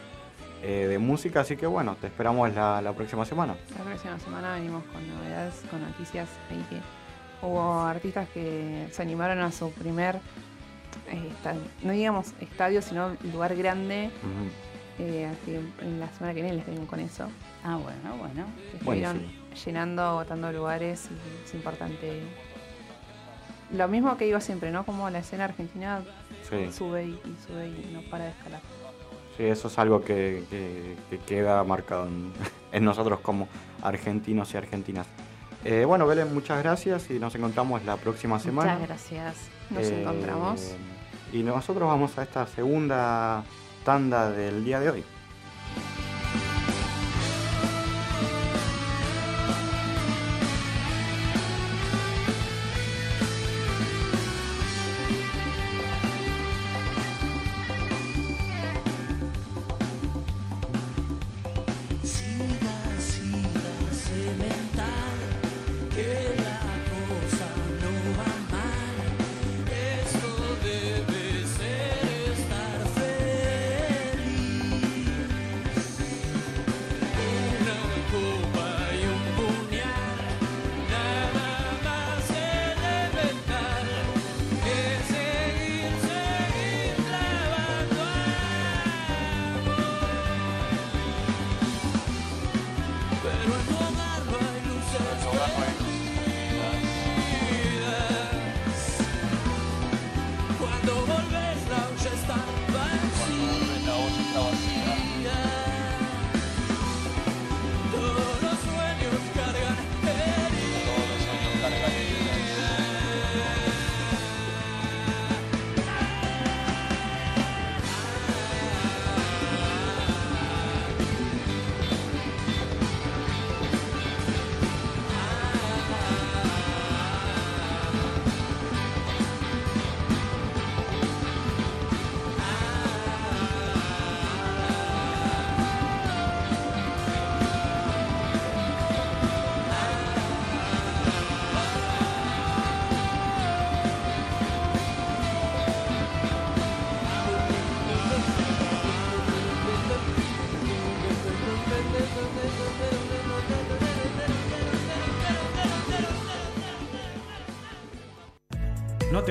[0.61, 1.39] eh, de música.
[1.39, 3.55] Así que bueno, te esperamos la, la próxima semana.
[3.75, 6.77] La próxima semana venimos con novedades, con noticias ahí que
[7.45, 10.19] hubo artistas que se animaron a su primer,
[11.11, 14.09] esta- no digamos estadio, sino lugar grande.
[14.97, 17.27] Eh, así que en la semana que viene les vengo con eso.
[17.63, 18.45] Ah, bueno, bueno.
[18.73, 19.55] Estuvieron Buenísimo.
[19.65, 22.21] llenando, agotando lugares y es importante.
[23.73, 24.85] Lo mismo que digo siempre, ¿no?
[24.85, 26.01] Como la escena argentina
[26.49, 26.71] Sí.
[26.71, 28.61] sube y, y sube y no para de escalar.
[29.35, 32.31] Sí, eso es algo que, que- que queda marcado en,
[32.71, 33.47] en nosotros como
[33.81, 35.07] argentinos y argentinas.
[35.65, 38.73] Eh, bueno, Belén, muchas gracias y nos encontramos la próxima semana.
[38.75, 39.35] Muchas gracias.
[39.69, 40.71] Nos Eh, encontramos.
[41.33, 43.43] Y nosotros vamos a esta segunda
[43.83, 45.03] tanda del día de hoy.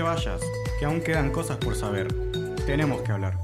[0.05, 0.43] Vayas,
[0.79, 2.09] que aún quedan cosas por saber.
[2.67, 3.39] Tenemos que hablar.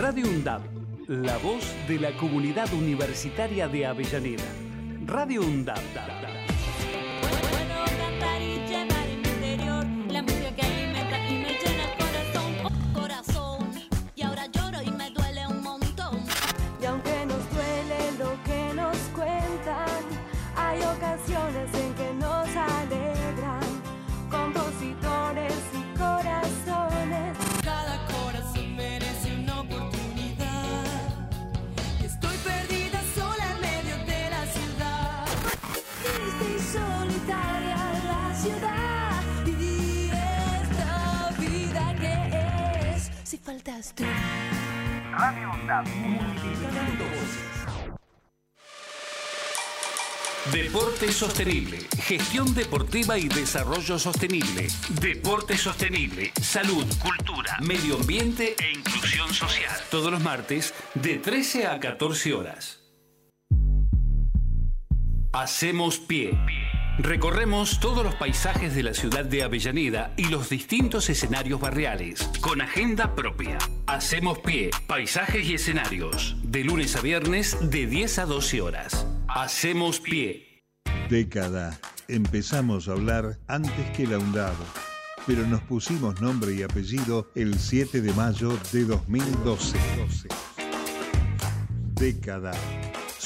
[0.00, 0.62] Radio UNDAB,
[1.08, 4.50] la voz de la comunidad universitaria de Avellaneda.
[5.04, 6.09] Radio UNDAB.
[43.88, 44.04] Tú.
[45.12, 47.50] Radio multiplicando voces.
[50.52, 54.68] Deporte sostenible, gestión deportiva y desarrollo sostenible.
[55.00, 59.76] Deporte sostenible, salud, cultura, medio ambiente e inclusión social.
[59.90, 62.80] Todos los martes de 13 a 14 horas.
[65.32, 66.36] Hacemos pie.
[67.02, 72.60] Recorremos todos los paisajes de la ciudad de Avellaneda y los distintos escenarios barriales, con
[72.60, 73.56] agenda propia.
[73.86, 79.06] Hacemos pie, paisajes y escenarios, de lunes a viernes de 10 a 12 horas.
[79.28, 80.62] Hacemos pie.
[81.08, 81.80] Década.
[82.06, 84.54] Empezamos a hablar antes que la UNDAB,
[85.26, 89.78] pero nos pusimos nombre y apellido el 7 de mayo de 2012.
[91.94, 92.52] Década.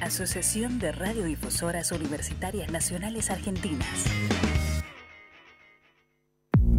[0.00, 4.04] Asociación de Radiodifusoras Universitarias Nacionales Argentinas.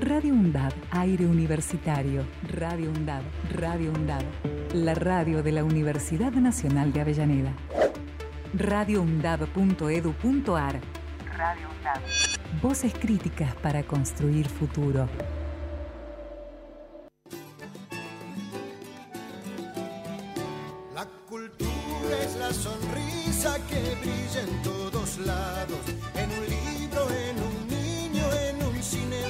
[0.00, 2.24] Radio UNDAB, aire universitario.
[2.54, 3.22] Radio UNDAB,
[3.52, 4.22] Radio UNDAB.
[4.72, 7.52] La radio de la Universidad Nacional de Avellaneda.
[8.54, 10.80] radioundab.edu.ar
[11.36, 12.00] Radio UNDAB.
[12.62, 15.06] Voces críticas para construir futuro.
[20.94, 25.80] La cultura es la sonrisa que brilla en todos lados,
[26.14, 29.20] en un libro, en un niño, en un cine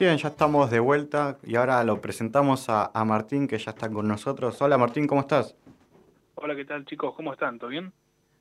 [0.00, 3.90] Bien, ya estamos de vuelta y ahora lo presentamos a, a Martín que ya está
[3.90, 4.60] con nosotros.
[4.62, 5.54] Hola Martín, ¿cómo estás?
[6.36, 7.14] Hola, ¿qué tal chicos?
[7.14, 7.58] ¿Cómo están?
[7.58, 7.92] ¿Todo bien?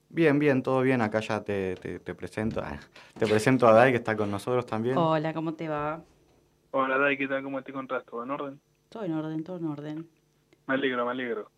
[0.08, 1.02] Bien, bien, todo bien.
[1.02, 2.62] Acá ya te, te- te presento.
[2.64, 2.80] ah,
[3.18, 4.98] Te presento a Dai que está con nosotros también.
[4.98, 6.02] Hola, ¿cómo te va?
[6.72, 7.44] Hola, Dai, ¿qué tal?
[7.44, 8.06] ¿Cómo te encontrás?
[8.06, 8.62] ¿Todo en orden?
[8.88, 10.10] Todo en orden, todo en orden.
[10.68, 11.52] Me alegro, me alegro.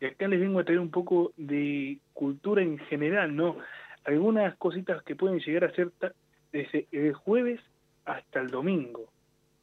[0.00, 3.56] Y acá les vengo a traer un poco de cultura en general, ¿no?
[4.04, 5.90] Algunas cositas que pueden llegar a ser
[6.52, 7.58] desde el jueves
[8.04, 9.08] hasta el domingo.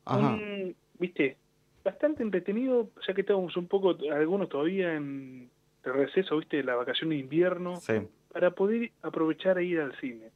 [0.05, 0.33] Ajá.
[0.33, 1.37] Un, Viste,
[1.83, 5.49] bastante entretenido, ya que estamos un poco, algunos todavía en
[5.83, 6.63] el receso, ¿viste?
[6.63, 7.93] La vacación de invierno, Sí.
[8.31, 10.29] para poder aprovechar e ir al cine.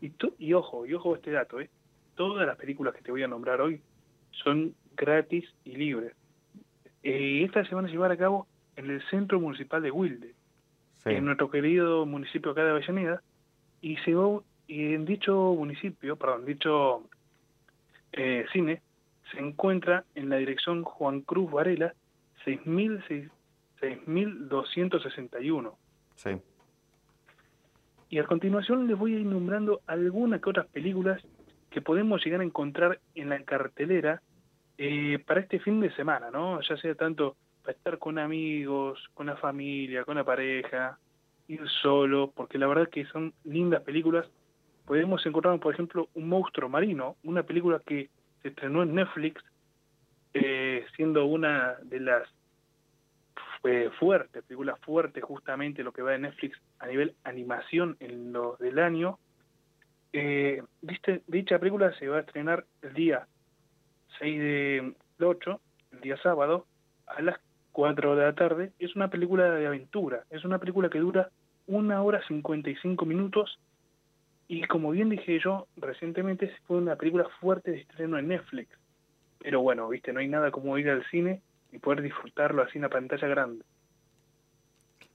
[0.00, 1.68] Y, to- y ojo, y ojo a este dato, ¿eh?
[2.16, 3.80] Todas las películas que te voy a nombrar hoy
[4.32, 6.12] son gratis y libres.
[7.04, 8.46] Eh, estas se van a llevar a cabo
[8.76, 10.34] en el Centro Municipal de Wilde,
[11.04, 11.10] Sí.
[11.10, 13.22] en nuestro querido municipio acá de Avellaneda,
[13.80, 17.04] y se va, y en dicho municipio, perdón, dicho
[18.12, 18.82] eh, cine,
[19.32, 21.94] se encuentra en la dirección Juan Cruz Varela,
[22.44, 23.30] 6.000
[23.82, 25.74] 6.261.
[26.14, 26.30] Sí.
[28.08, 31.20] Y a continuación les voy a ir nombrando algunas que otras películas
[31.70, 34.22] que podemos llegar a encontrar en la cartelera
[34.78, 36.60] eh, para este fin de semana, ¿no?
[36.60, 40.98] Ya sea tanto para estar con amigos, con la familia, con la pareja,
[41.48, 44.26] ir solo, porque la verdad que son lindas películas.
[44.86, 48.10] Podemos encontrar, por ejemplo, Un monstruo marino, una película que
[48.42, 49.42] se estrenó en Netflix,
[50.34, 52.28] eh, siendo una de las
[53.64, 58.56] eh, fuertes, películas fuertes justamente lo que va de Netflix a nivel animación en lo
[58.58, 59.18] del año.
[60.12, 63.28] Eh, viste, dicha película se va a estrenar el día
[64.18, 65.60] 6 de 8,
[65.92, 66.66] el día sábado,
[67.06, 67.38] a las
[67.70, 68.72] 4 de la tarde.
[68.80, 71.30] Es una película de aventura, es una película que dura
[71.66, 73.58] una hora 55 minutos
[74.48, 78.68] y como bien dije yo recientemente fue una película fuerte de estreno en Netflix.
[79.38, 82.82] Pero bueno, viste, no hay nada como ir al cine y poder disfrutarlo así en
[82.82, 83.64] la pantalla grande.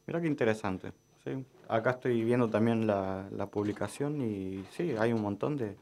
[0.06, 0.92] Mira qué interesante.
[1.24, 1.46] Sí.
[1.70, 5.76] Acá estoy viendo también la, la publicación y sí, hay un montón de,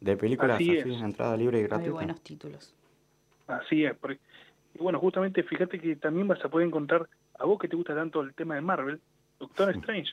[0.00, 1.02] de películas Así así, es.
[1.02, 1.92] entrada libre y Muy gratuita.
[1.92, 2.74] buenos títulos.
[3.46, 3.96] Así es.
[3.98, 4.20] porque-
[4.74, 7.08] y bueno, justamente fíjate que también vas a poder encontrar,
[7.38, 9.00] a vos que te gusta tanto el tema de Marvel,
[9.38, 10.12] Doctor Strange.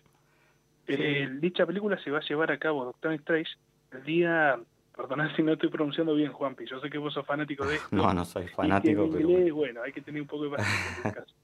[0.88, 3.52] Eh, dicha película se va a llevar a cabo, Doctor Strange,
[3.92, 4.58] el día,
[4.96, 7.88] perdonad si no estoy pronunciando bien, Juanpi, yo sé que vos sos fanático de esto.
[7.96, 11.08] No, no soy fanático, pero inglés, bueno, hay que tener un poco de paciencia en
[11.08, 11.36] este caso.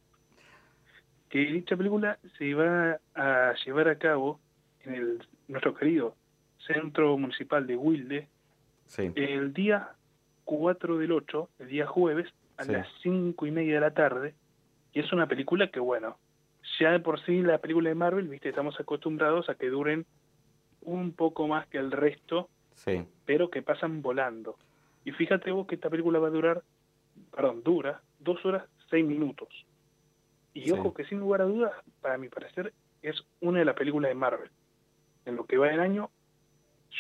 [1.29, 4.39] Que dicha película se va a llevar a cabo
[4.83, 6.15] en el nuestro querido
[6.67, 8.27] Centro Municipal de Wilde
[8.85, 9.11] sí.
[9.15, 9.89] el día
[10.45, 12.71] 4 del 8, el día jueves, a Sí.
[12.71, 14.35] las 5 y media de la tarde.
[14.93, 16.17] Y es una película que, bueno,
[16.79, 20.05] ya de por sí la película de Marvel, viste, estamos acostumbrados a que duren
[20.81, 23.05] un poco más que el resto, Sí.
[23.25, 24.57] pero que pasan volando.
[25.05, 26.63] Y fíjate vos que esta película va a durar,
[27.31, 29.49] perdón, dura dos horas seis minutos.
[30.53, 30.71] Y Sí.
[30.71, 34.15] ojo que sin lugar a dudas, para mi parecer, es una de las películas de
[34.15, 34.49] Marvel.
[35.25, 36.09] En lo que va del año,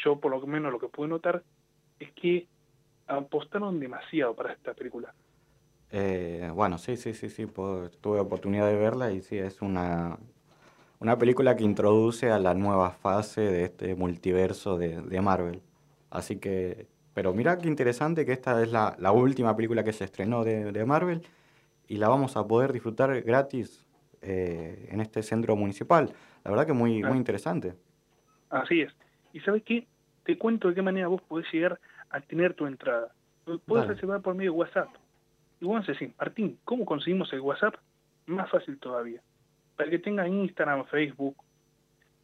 [0.03, 1.43] yo por lo menos lo que pude notar
[1.99, 2.47] es que
[3.07, 5.13] apostaron demasiado para esta película.
[5.95, 10.19] Eh, bueno, sí, sí, sí, sí, puedo- tuve oportunidad de verla y sí, es una,
[10.99, 15.61] una película que introduce a la nueva fase de este multiverso de, de Marvel.
[16.11, 20.05] Así que, pero mira qué interesante que esta es la, la última película que se
[20.05, 21.23] estrenó de, de Marvel
[21.87, 23.85] y la vamos a poder disfrutar gratis
[24.21, 26.13] eh, en este centro municipal.
[26.45, 27.75] La verdad que muy, muy interesante.
[28.49, 28.93] Así es.
[29.33, 29.87] ¿Y sabes qué?
[30.23, 31.79] Te cuento de qué manera vos podés llegar
[32.09, 33.13] a tener tu entrada.
[33.65, 34.89] Puedes reservar por medio de WhatsApp.
[35.63, 37.75] Y vos decir, Martín, ¿cómo conseguimos el WhatsApp?
[38.25, 39.21] Más fácil todavía.
[39.77, 41.37] Para que tenga Instagram, Facebook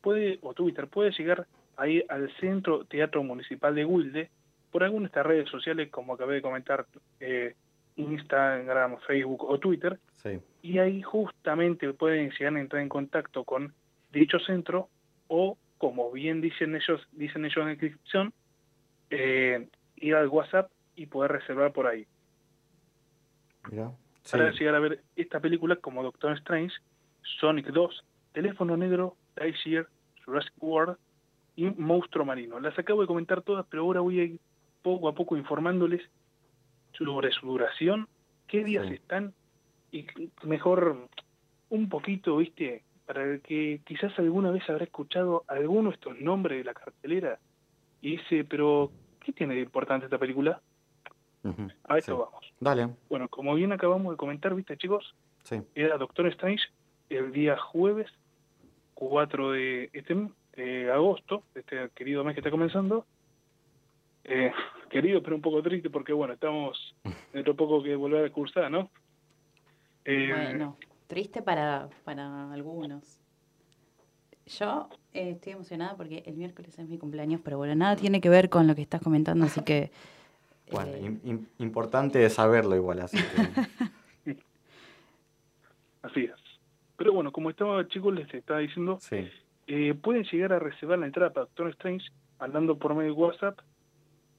[0.01, 4.29] puede, o Twitter, puede llegar ahí al Centro Teatro Municipal de Wilde
[4.71, 6.85] por alguna de estas redes sociales, como acabé de comentar,
[7.21, 7.55] eh,
[7.95, 10.41] Instagram, Facebook o Twitter, Sí.
[10.61, 13.73] y ahí justamente pueden llegar a entrar en contacto con
[14.11, 14.89] dicho centro
[15.29, 18.33] o, como bien dicen ellos, dicen ellos en la inscripción,
[19.11, 19.65] eh,
[19.95, 22.05] ir al WhatsApp y poder reservar por ahí.
[23.71, 23.91] Mira.
[24.23, 24.31] Sí.
[24.37, 26.75] Para llegar a ver esta película como Doctor Strange,
[27.39, 29.87] Sonic 2, Teléfono Negro, Lightyear,
[30.25, 30.97] Jurassic World
[31.55, 32.59] y Monstruo Marino.
[32.59, 34.39] Las acabo de comentar todas, pero ahora voy a ir
[34.81, 36.01] poco a poco informándoles
[36.93, 38.07] sobre su duración,
[38.47, 38.95] qué días Sí.
[38.95, 39.33] están
[39.91, 40.05] y
[40.43, 41.07] mejor
[41.69, 46.59] un poquito, viste, para el que quizás alguna vez habrá escuchado alguno de estos nombres
[46.59, 47.39] de la cartelera
[48.01, 50.61] y dice, pero ¿qué tiene de importante esta película?
[51.43, 51.67] Ujú.
[51.85, 52.21] A esto Sí.
[52.21, 52.53] vamos.
[52.59, 52.95] Dale.
[53.09, 55.61] Bueno, como bien acabamos de comentar, viste chicos, Sí.
[55.75, 56.63] era Doctor Strange
[57.09, 58.07] el día jueves
[58.93, 60.15] 4 de este
[60.55, 63.05] de agosto, este querido mes que está comenzando.
[64.25, 64.51] Eh,
[64.89, 66.93] querido, pero un poco triste porque, bueno, estamos
[67.33, 68.89] dentro de poco que volver a cursar, ¿no?
[70.05, 70.77] Eh, Bueno,
[71.07, 73.19] triste para, para algunos.
[74.47, 78.29] Yo eh, estoy emocionada porque el miércoles es mi cumpleaños, pero bueno, nada tiene que
[78.29, 79.91] ver con lo que estás comentando, así que
[80.71, 84.35] Bueno, eh, im- im- importante saberlo igual, así que...
[86.01, 86.31] Así es.
[86.97, 89.27] Pero bueno, como estaba chicos, les estaba diciendo, sí.
[89.67, 92.05] eh, pueden llegar a reservar la entrada para Doctor Strange
[92.39, 93.59] andando por medio de WhatsApp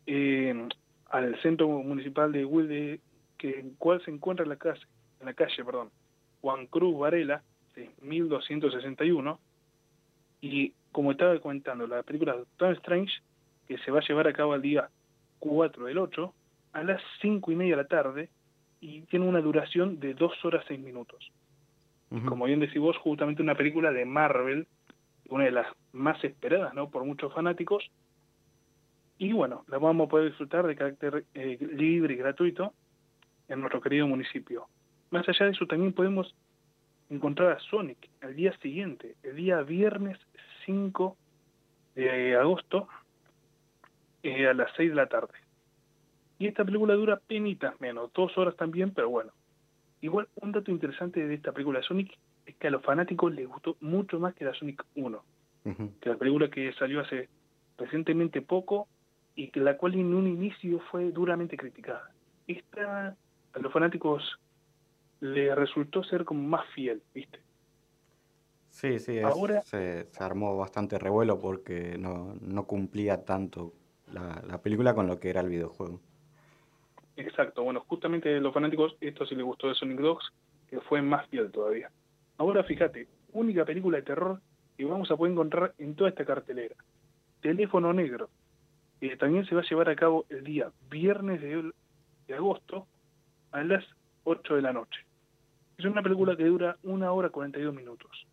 [0.07, 0.69] eh,
[1.11, 3.01] al centro municipal de Wilde,
[3.39, 4.81] que en cual se encuentra en la calle,
[5.21, 5.91] en la calle, perdón,
[6.41, 7.43] Juan Cruz Varela,
[8.03, 9.39] 1261,
[10.43, 13.13] y como estaba comentando, la película Doctor Strange,
[13.69, 14.89] que se va a llevar a cabo el día
[15.41, 16.35] 4 del 8,
[16.73, 18.29] a las 5 y media de la tarde,
[18.81, 21.31] y tiene una duración de 2 horas 6 minutos.
[22.27, 24.67] Como bien decís vos, justamente una película de Marvel,
[25.29, 26.91] una de las más esperadas ¿no?
[26.91, 27.89] por muchos fanáticos.
[29.17, 32.73] Y bueno, la vamos a poder disfrutar de carácter eh, libre y gratuito
[33.49, 34.67] en nuestro querido municipio.
[35.11, 36.35] Más allá de eso, también podemos
[37.11, 40.19] encontrar a Sonic el día siguiente, el día viernes
[40.67, 41.17] 5
[41.95, 42.89] de agosto,
[44.23, 45.35] eh, a las 6 de la tarde.
[46.39, 49.33] Y esta película dura penitas menos, dos horas también, pero bueno.
[50.01, 52.17] Igual, un dato interesante de esta película de Sonic
[52.47, 55.23] es que a los fanáticos les gustó mucho más que la Sonic 1,
[55.67, 55.93] Ujú.
[56.01, 57.29] que la película que salió hace
[57.77, 58.89] recientemente poco
[59.35, 62.11] y que la cual en un inicio fue duramente criticada.
[62.47, 63.17] Esta
[63.53, 64.39] a los fanáticos
[65.21, 67.41] le resultó ser como más fiel, ¿viste?
[68.69, 73.75] Sí, sí, es- Ahora- se, se armó bastante revuelo porque no, no cumplía tanto
[74.13, 76.01] la, la película con lo que era el videojuego.
[77.17, 80.33] Exacto, bueno, justamente a los fanáticos esto sí les gustó de Sonic Dogs,
[80.69, 81.91] que fue más fiel todavía.
[82.39, 84.41] Ahora fíjate, única película de terror
[84.77, 86.75] que vamos a poder encontrar en toda esta cartelera.
[87.43, 88.31] Teléfono Negro,
[89.01, 91.71] que también se va a llevar a cabo el día viernes de,
[92.27, 92.87] de agosto
[93.53, 93.85] a las
[94.25, 95.01] 8 de la noche.
[95.77, 98.27] Es una película que dura una hora 42 minutos.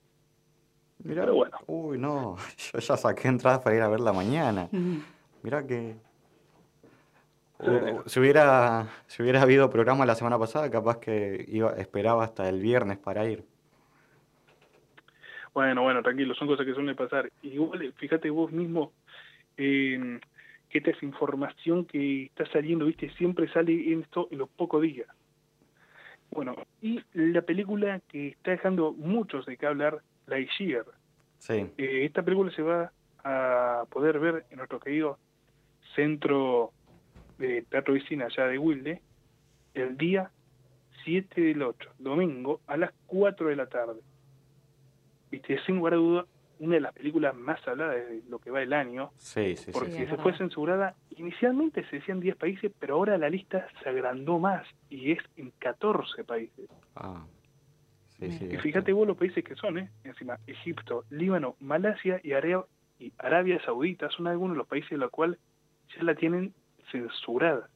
[1.04, 1.58] Mirá, Pero bueno.
[1.68, 2.36] Uy, no,
[2.74, 4.70] yo ya saqué entradas para ir a verla mañana.
[5.44, 5.96] Mirá que...
[7.60, 12.48] Uh, si hubiera si hubiera habido programa la semana pasada, capaz que iba esperaba hasta
[12.48, 13.44] el viernes para ir.
[15.56, 17.32] Bueno, bueno, tranquilo, son cosas que suelen pasar.
[17.42, 18.92] Igual, eh, fíjate vos mismo
[19.58, 20.20] eh,
[20.70, 24.84] que esta es información que está saliendo, viste, siempre sale en esto en los pocos
[24.84, 25.08] días.
[26.30, 30.86] Bueno, y la película que está dejando muchos de qué hablar, Lightyear.
[31.40, 31.68] Sí.
[31.78, 32.92] Eh, esta película se va
[33.24, 35.18] a poder ver en nuestro querido
[35.98, 36.72] centro
[37.39, 39.02] de teatro Vicina allá de Wilde
[39.74, 40.30] el día
[41.04, 44.00] 7 del 8, domingo, a las 4 de la tarde.
[45.32, 46.26] Viste, sin lugar a duda,
[46.60, 49.72] una de las películas más habladas de lo que va el año, Sí, sí, sí.
[49.72, 54.39] porque se fue censurada, inicialmente se decían 10 países, pero ahora la lista se agrandó
[54.39, 56.68] más y es en 14 países.
[56.95, 57.26] Ah,
[58.20, 58.50] sí, sí.
[58.52, 59.89] Y fíjate vos los países que son, ¿eh?
[60.04, 62.66] Encima, Egipto, Líbano, Malasia y Arabia,
[63.00, 65.38] y Arabia Saudita son algunos de los países en los cuales
[65.96, 66.54] ya la tienen
[66.92, 67.70] censurada.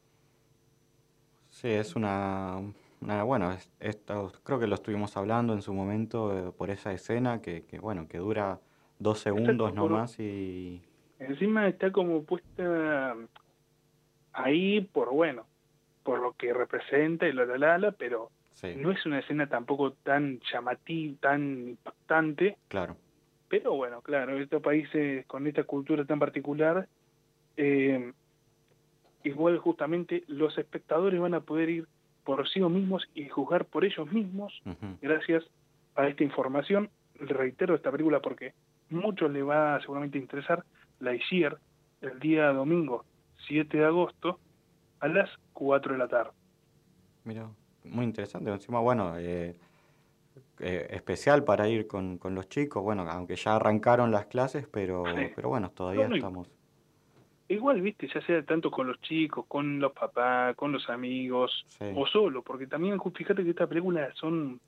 [1.49, 2.62] Sí, es una,
[3.01, 6.93] una- bueno, es- esto, creo que lo estuvimos hablando en su momento eh, por esa
[6.93, 8.59] escena que, que, bueno, que dura
[8.99, 10.82] dos segundos por- nomás y
[11.20, 13.16] Encima está como puesta
[14.34, 15.45] ahí por, bueno,
[16.03, 19.47] por lo que representa y la la la, la, pero sí, no es una escena
[19.47, 22.95] tampoco tan llamativa, tan impactante, claro.
[23.49, 26.88] pero bueno, claro, estos países con esta cultura tan particular,
[27.58, 28.12] eh,
[29.24, 31.88] igual justamente los espectadores van a poder ir
[32.24, 34.62] por sí mismos y juzgar por ellos mismos
[35.02, 35.43] gracias
[35.95, 36.89] a esta información.
[37.16, 38.54] Reitero esta película porque
[38.89, 40.64] muchos les va a seguramente interesar
[40.99, 41.58] Lightyear
[42.02, 43.06] el día domingo
[43.47, 44.39] 7 de agosto
[44.99, 46.32] a las 4 de la tarde.
[47.24, 47.49] Mira,
[47.84, 48.52] muy interesante.
[48.52, 49.56] Encima, bueno, eh,
[50.60, 52.82] eh, especial para ir con, con los chicos.
[52.84, 55.32] Bueno, aunque ya arrancaron las clases, pero, Sí.
[55.36, 56.49] pero bueno, todavía No, no, y- estamos.
[57.52, 61.86] Igual, viste, ya sea tanto con los chicos, con los papás, con los amigos, Sí.
[61.95, 64.60] o solo, porque también fíjate que estas películas son,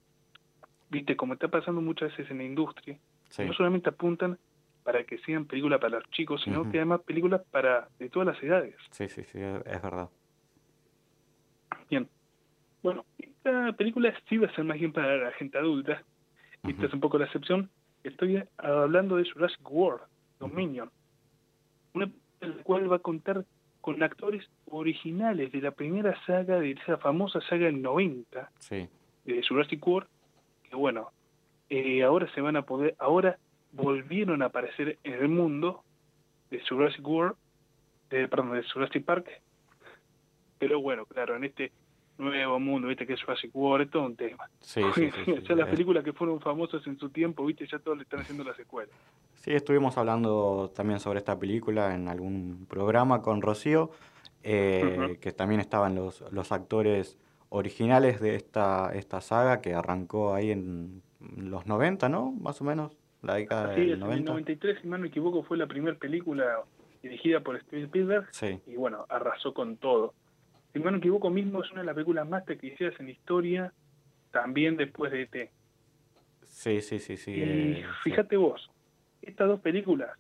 [0.90, 2.98] viste, como está pasando muchas veces en la industria,
[3.30, 3.46] Sí.
[3.46, 4.38] no solamente apuntan
[4.84, 8.44] para que sean películas para los chicos, sino que además películas para de todas las
[8.44, 8.76] edades.
[8.92, 10.10] Sí, sí, sí, es verdad.
[11.90, 12.10] Bien.
[12.82, 16.04] Bueno, esta película sí va a ser más bien para la gente adulta.
[16.68, 17.70] Esta es un poco la excepción.
[18.04, 20.04] Estoy hablando de Jurassic World,
[20.40, 20.92] Dominion.
[21.94, 22.12] Una
[22.48, 23.46] la cual va a contar
[23.82, 28.88] con actores originales de la primera saga, de esa famosa saga del 90, Sí.
[29.26, 30.08] de Jurassic World,
[30.70, 31.12] que bueno,
[31.70, 33.38] eh, ahora se van a poder, ahora
[33.72, 35.84] volvieron a aparecer en el mundo
[36.50, 37.36] de Jurassic World,
[38.10, 39.28] de, perdón, de Jurassic Park,
[40.60, 41.72] pero bueno, claro, en este
[42.18, 44.48] nuevo mundo, viste que es Jurassic World, es todo un tema.
[44.60, 47.80] Sí, sí, sí, sí, ya las películas que fueron famosas en su tiempo, viste, ya
[47.80, 48.92] todos le están haciendo la secuela.
[49.44, 53.92] Sí, estuvimos hablando también sobre esta película en algún programa con Rocío,
[54.42, 57.18] eh, que también estaban los, los actores
[57.50, 62.32] originales de esta, esta saga que arrancó ahí en los 90, ¿no?
[62.32, 64.32] Más o menos, la década es, del en el 90.
[64.32, 66.62] 93, si no me equivoco, fue la primera película
[67.02, 70.14] dirigida por Steven Spielberg Sí, y bueno, arrasó con todo.
[70.72, 73.74] Si no me equivoco, mismo es una de las películas más taquilleras en la historia,
[74.32, 75.52] también después de E.T.
[76.46, 77.32] sí, sí, sí, sí.
[77.32, 78.10] y eh, sí.
[78.10, 78.70] fíjate vos,
[79.24, 80.12] estas dos películas,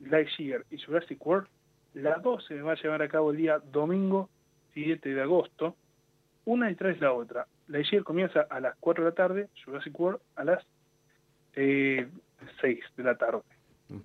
[0.00, 1.48] Lightyear y Jurassic World,
[1.94, 4.28] las dos se va a llevar a cabo el día domingo
[4.74, 5.74] 7 de agosto,
[6.44, 7.46] una detrás de la otra.
[7.68, 10.64] Lightyear comienza a las 4 de la tarde, Jurassic World a las
[11.54, 12.08] eh,
[12.60, 13.40] 6 de la tarde.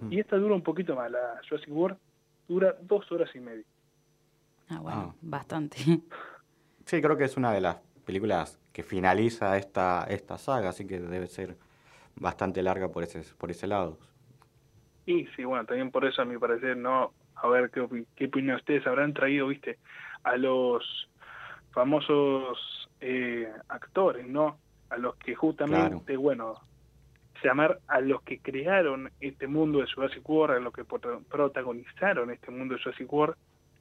[0.09, 1.97] Y esta dura un poquito más, la Jurassic World
[2.47, 3.66] dura dos horas y media.
[4.70, 5.16] Ah, bueno, Ah.
[5.22, 5.78] bastante.
[6.86, 10.99] Sí, creo que es una de las películas que finaliza esta, esta saga, así que
[10.99, 11.55] debe ser
[12.16, 13.97] bastante larga por ese, por ese lado.
[15.05, 18.55] Y sí, bueno, también por eso a mi parecer, no, a ver qué, qué opinión
[18.55, 19.78] ustedes habrán traído, viste,
[20.24, 21.09] a los
[21.72, 24.59] famosos eh, actores, ¿no?
[24.89, 26.55] A los que justamente, bueno,
[27.43, 32.32] llamar a los que crearon este mundo de Jurassic World, a los que prota- protagonizaron
[32.32, 33.36] este mundo de Jurassic World,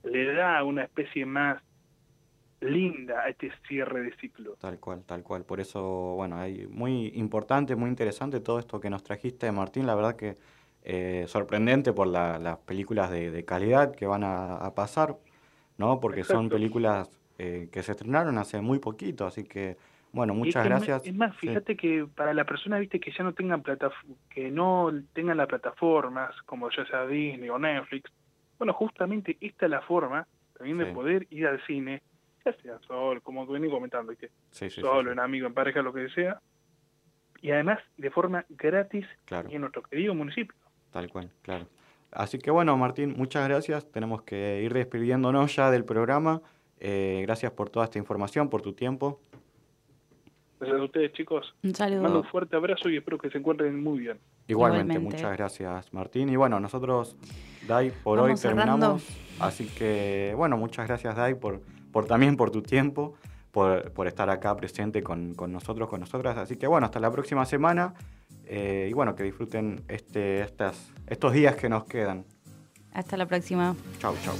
[0.04, 1.62] le da una especie más
[2.62, 4.54] linda este cierre de ciclo.
[4.60, 5.44] Tal cual, tal cual.
[5.44, 9.86] Por eso, bueno, hay muy importante, muy interesante todo esto que nos trajiste, Martín.
[9.86, 10.36] La verdad que
[10.84, 15.16] eh, sorprendente por la- las películas de, de calidad que van a, a pasar,
[15.78, 16.00] ¿no?
[16.00, 17.08] Porque son películas
[17.38, 19.76] eh, que se estrenaron hace muy poquito, así que,
[20.12, 21.06] bueno, muchas es gracias.
[21.06, 21.48] Es más, Sí.
[21.48, 23.94] fíjate que para la persona, viste, que ya no tengan plataf
[24.28, 28.10] que no tengan las plataformas, como ya sea Disney o Netflix,
[28.58, 32.02] bueno, justamente esta es la forma también de poder ir al cine,
[32.45, 34.30] ya sea solo, como venía comentando, ¿viste?
[34.51, 35.12] Sí, sí, solo, sí.
[35.12, 36.40] en amigo, en pareja, lo que sea,
[37.40, 39.49] y además de forma gratis Claro.
[39.51, 40.55] y en nuestro querido municipio.
[40.90, 41.66] Tal cual, claro.
[42.12, 43.90] Así que bueno, Martín, muchas gracias.
[43.90, 46.43] Tenemos que ir despidiéndonos ya del programa.
[46.78, 49.20] Eh, gracias por toda esta información, por tu tiempo.
[50.61, 51.55] Gracias a ustedes, chicos.
[51.64, 52.03] Un saludo.
[52.03, 54.18] mando un fuerte abrazo y espero que se encuentren muy bien.
[54.47, 54.99] Igualmente, Igualmente.
[55.01, 56.28] muchas gracias, Martín.
[56.28, 57.16] Y bueno, nosotros,
[57.66, 58.62] Dai, por hoy cerrando.
[58.99, 59.09] terminamos.
[59.40, 61.62] Así que, bueno, muchas gracias, Dai, por,
[61.93, 63.14] por también por tu tiempo,
[63.51, 66.36] por, por estar acá presente con, con nosotros, con nosotras.
[66.38, 67.95] Así que, bueno, hasta la próxima semana.
[68.47, 72.24] eh, y bueno, que disfruten este, estas, estos días que nos quedan.
[72.93, 73.74] Hasta la próxima.
[73.99, 74.34] Chau, chau.